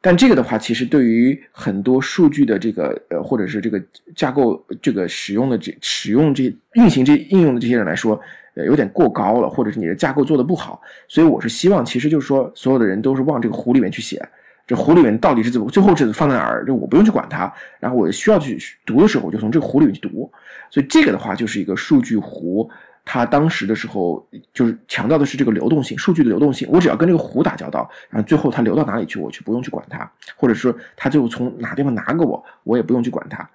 [0.00, 3.80] 但这个的话，其实对于很多数据的这个呃，或者是这个
[4.16, 6.44] 架构这个使用的这使用这
[6.74, 8.20] 运行这应用的这些人来说，
[8.54, 10.80] 呃，有点过高了，或者是你的架构做的不好。
[11.06, 14.20] 所以我是希望，其实就是说，所有的人都是往这个湖里面去写，
[14.66, 17.52] 这湖里面到底是怎么，最后是放在哪儿，就我不用去管它。
[17.78, 20.30] 然后我需要去读的时候，我就从这个湖里面去读。
[20.68, 22.68] 所以这个的话，就是一个数据湖。
[23.04, 26.68] 他当时的时候就是强调的是这个流动性，数据的流动性。
[26.70, 33.48] 我只要跟这个湖打交道，然后最后它流到哪里去，我就不用去管它，或者说它最后从哪地方拿给我，我也不用去管它。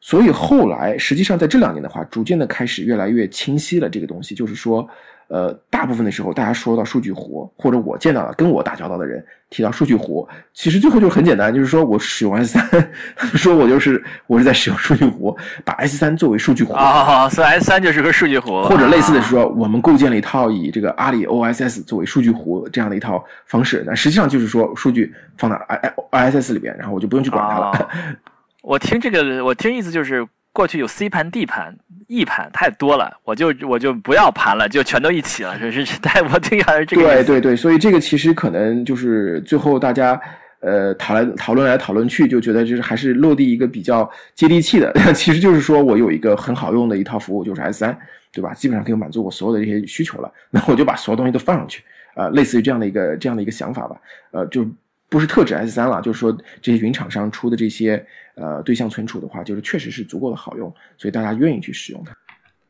[0.00, 3.88] 所以后来实际上在这两年的话，逐渐的开始越来越清晰了。
[3.88, 4.88] 这个东西就是说。
[5.30, 12.92] 呃，大部分的时候，大家说到数据湖，或者我见到了跟我打交道的人提到数据湖，其实最后就很简单，就是说我使用 S 三，
[13.38, 25.76] 说我就是我是在使用数据湖，把 S 三作为数据湖啊，所以 S 三就是个数据湖，或者类似的说，我们构建了一套以这个阿里 OSS 作为数据湖这样的一套方式，那实际上就是说数据放到 I
[26.10, 27.88] I OSS 里边，然后我就不用去管它了。
[28.62, 30.26] 我听这个，我听意思就是。
[30.52, 31.76] 过去有 C 盘、D 盘、
[32.08, 35.56] E 盘太多了，我就我就不要盘了，就全都一起了。
[35.58, 40.20] 这是 太我听还是这个对对对，所以这个其实可能就是最后大家
[40.58, 44.92] 呃讨论讨论来讨论去，就觉得就是还是落地一个比较接地气的。
[45.14, 47.96] 其实就是说我有一个很好用的一套服务，就是 S 三，
[48.32, 48.52] 对吧？
[48.52, 50.32] 基本上可以满足我所有的这些需求了。
[50.50, 51.84] 那我就把所有东西都放上去
[52.14, 53.96] 啊，类似于这样的一个这样的一个想法吧。
[54.32, 54.66] 呃，就
[55.08, 58.04] 不是特指 S 三了，就是说这些云厂商出的这些。
[58.40, 62.16] 呃，对象存储的话，就是确实是足够的好用，所以大家愿意去使用它。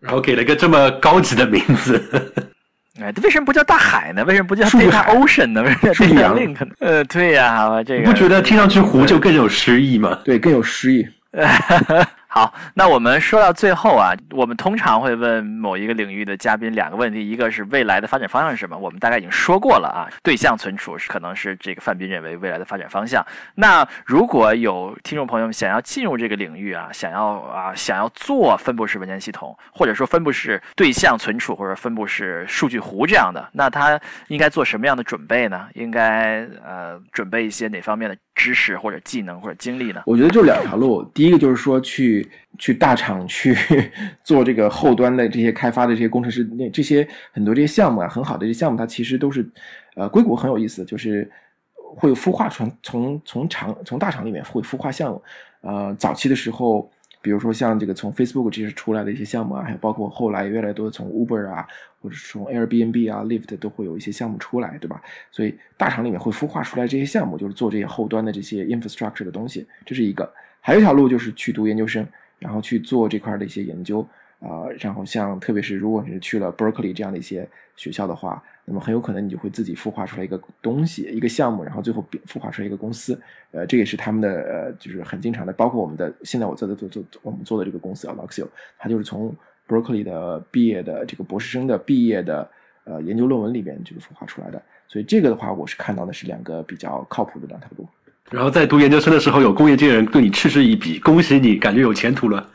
[0.01, 2.03] 然后给了一个这么高级的名字，
[3.01, 4.25] 哎，为什么不叫大海呢？
[4.25, 5.63] 为什么不叫 Data Ocean 呢？
[5.63, 6.73] 为什么叫 Link 呢？
[6.81, 10.19] 呃，对呀，这个不觉得听上去湖就更有诗意吗？
[10.25, 11.07] 对，更有诗意。
[12.33, 18.79] 好，那我们说到最后啊，我们通常会问某一个领域的嘉宾两个问题，一个是未来的发展方向是什么？
[18.79, 23.27] 我们大概已经说过了啊，对象存储是可能是这个范斌认为未来的发展方向。
[23.57, 35.67] 那如果有听众朋友们想要进入这个领域啊，想要啊想要做分布式文件系统，或者说分布式对象存储或者分布式数据湖这样的，那他应该做什么样的准备呢？
[35.75, 40.03] 应该呃准备一些哪方面的知识或者技能或者经历呢？
[40.07, 42.20] 我觉得就两条路，第一个就是说去。
[42.59, 43.57] 去大厂去
[44.25, 49.49] 做这个后端的这些开发的这些工程师，那这些很多这些项目啊，很好的这些项目，它其实都是，
[49.95, 51.31] 呃，硅谷很有意思，就是
[51.75, 55.23] 会孵化从从从厂从大厂里面会孵化项目，
[55.63, 56.91] 呃，早期的时候，
[57.21, 61.67] 比如说像这个从 Facebook 这些出来的一些项目啊，还有包括后来越来越多从 Uber 啊，
[62.01, 65.03] 或者是从 Airbnb 啊、Lyft 都会有一些项目出来，对吧？
[65.31, 70.33] 所以大厂里面会孵化出来这些项目，就是做这些后端的这些 infrastructure 的东西，这是一个。
[70.61, 72.07] 还有一条路就是去读研究生，
[72.39, 74.07] 然后去做这块的一些研究。
[74.41, 77.47] 啊，然后像特别是如果你是去了 Berkeley 这样的一些
[77.77, 83.21] 学校的话，那么很有可能你就会自己孵化出来一个东西，一个项目，然后最后孵化出来一个公司。
[83.51, 89.37] 呃，这也是他们的，就是很经常的，包括我们的现在我在做做做我们做的这个公司 Aloxio，它就是从
[89.69, 92.51] Berkeley 的毕业的这个博士生的毕业的
[92.85, 94.63] 呃研究论文里边就是孵化出来的。
[94.89, 97.87] 所以这个的话，我是看到的是两个比较靠谱的两条路。
[98.31, 102.47] 然后在读研究生的时候，有工业界人对你嗤之以鼻，恭喜你，感觉有前途了。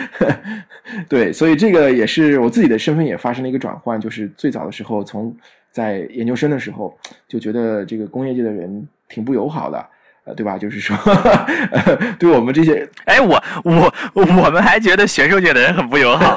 [1.08, 5.34] 对，所以这个也是我自己的身份也发生了一个转换，就是最早的时候，从
[5.72, 6.96] 在研究生的时候
[7.26, 9.86] 就觉得这个工业界的人挺不友好的，
[10.24, 10.58] 呃，对吧？
[10.58, 10.96] 就是说，
[12.18, 16.36] 对我们这些，哎，我我我们还觉得学术界的人很不友好。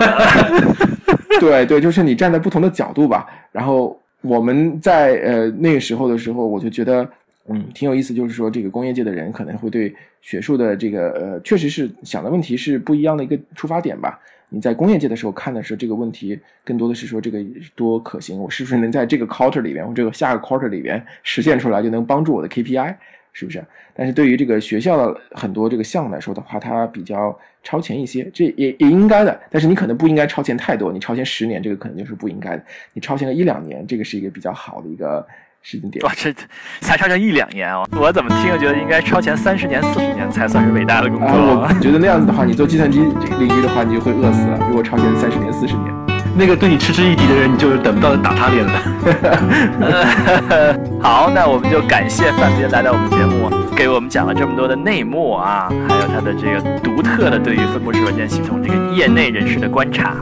[1.41, 3.28] 对对，就是你站在不同的角度吧。
[3.52, 7.06] 然后我们在呃那个时候的时候，我就觉得。
[7.52, 14.20] 嗯，挺有意思，就是说这个工业界的人可能会对学术的这个呃，确实是想的问题是不一样的一个出发点吧。
[14.52, 17.40] 你在工业界的时候看的是这个问题，更多的是说这个
[17.76, 22.96] 多可行，我是不是能在这个 quarter 里边或这个下个 quarter 里边实现出来，就能帮助我的 KPI，
[23.32, 23.64] 是不是？
[23.94, 29.40] 但是对于这个学校的很多这个项目来说的话，它比较超前一些，这也也应该的。
[29.52, 32.64] 但是你可能不应该超前太多，你超前十年，这个可能就是不应该的。
[32.94, 35.26] 你超前个一两年，这个是一个比较好的一个。
[35.61, 36.34] 时间点哇，这
[36.81, 37.88] 才超前一两年哦！
[37.91, 41.27] 我怎么听觉得应该超前三十年、四十年才算是伟大的工作？
[41.27, 44.57] 我觉得 那样子的话，你做计算机这个领域的话，你就会饿死了。
[44.68, 45.94] 如果超前三十年、四十年，
[46.36, 48.72] 那个对你嗤之以鼻的人，你就等不到打他脸了。
[51.03, 60.15] 好，那我们就感谢范斌来到我们节目，给我们讲了这么多的内幕啊，还有他的这个独特的对于分布式文件系统这个业内人士的观察。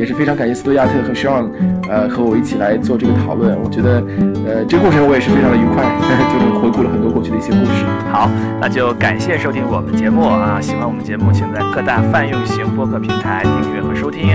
[0.00, 1.44] 也是非常感谢斯图亚特和 Sean，
[1.86, 3.54] 呃，和我一起来做这个讨论。
[3.62, 4.02] 我觉得，
[4.48, 5.84] 呃，这个过程我也是非常的愉快，
[6.32, 7.84] 就是回顾了很多过去的一些故事。
[8.10, 10.58] 好，那就感谢收听我们的节目啊！
[10.58, 14.28] 喜欢我们节目，请在各大泛用型播客平台订阅和收听，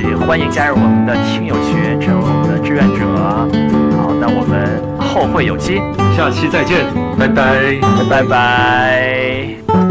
[0.00, 3.04] 也欢迎加入我们的听友群，成为我们的志愿者。
[4.00, 5.76] 好，那我们后会有期，
[6.16, 6.86] 下期再见，
[7.18, 7.76] 拜拜，
[8.08, 9.81] 拜拜。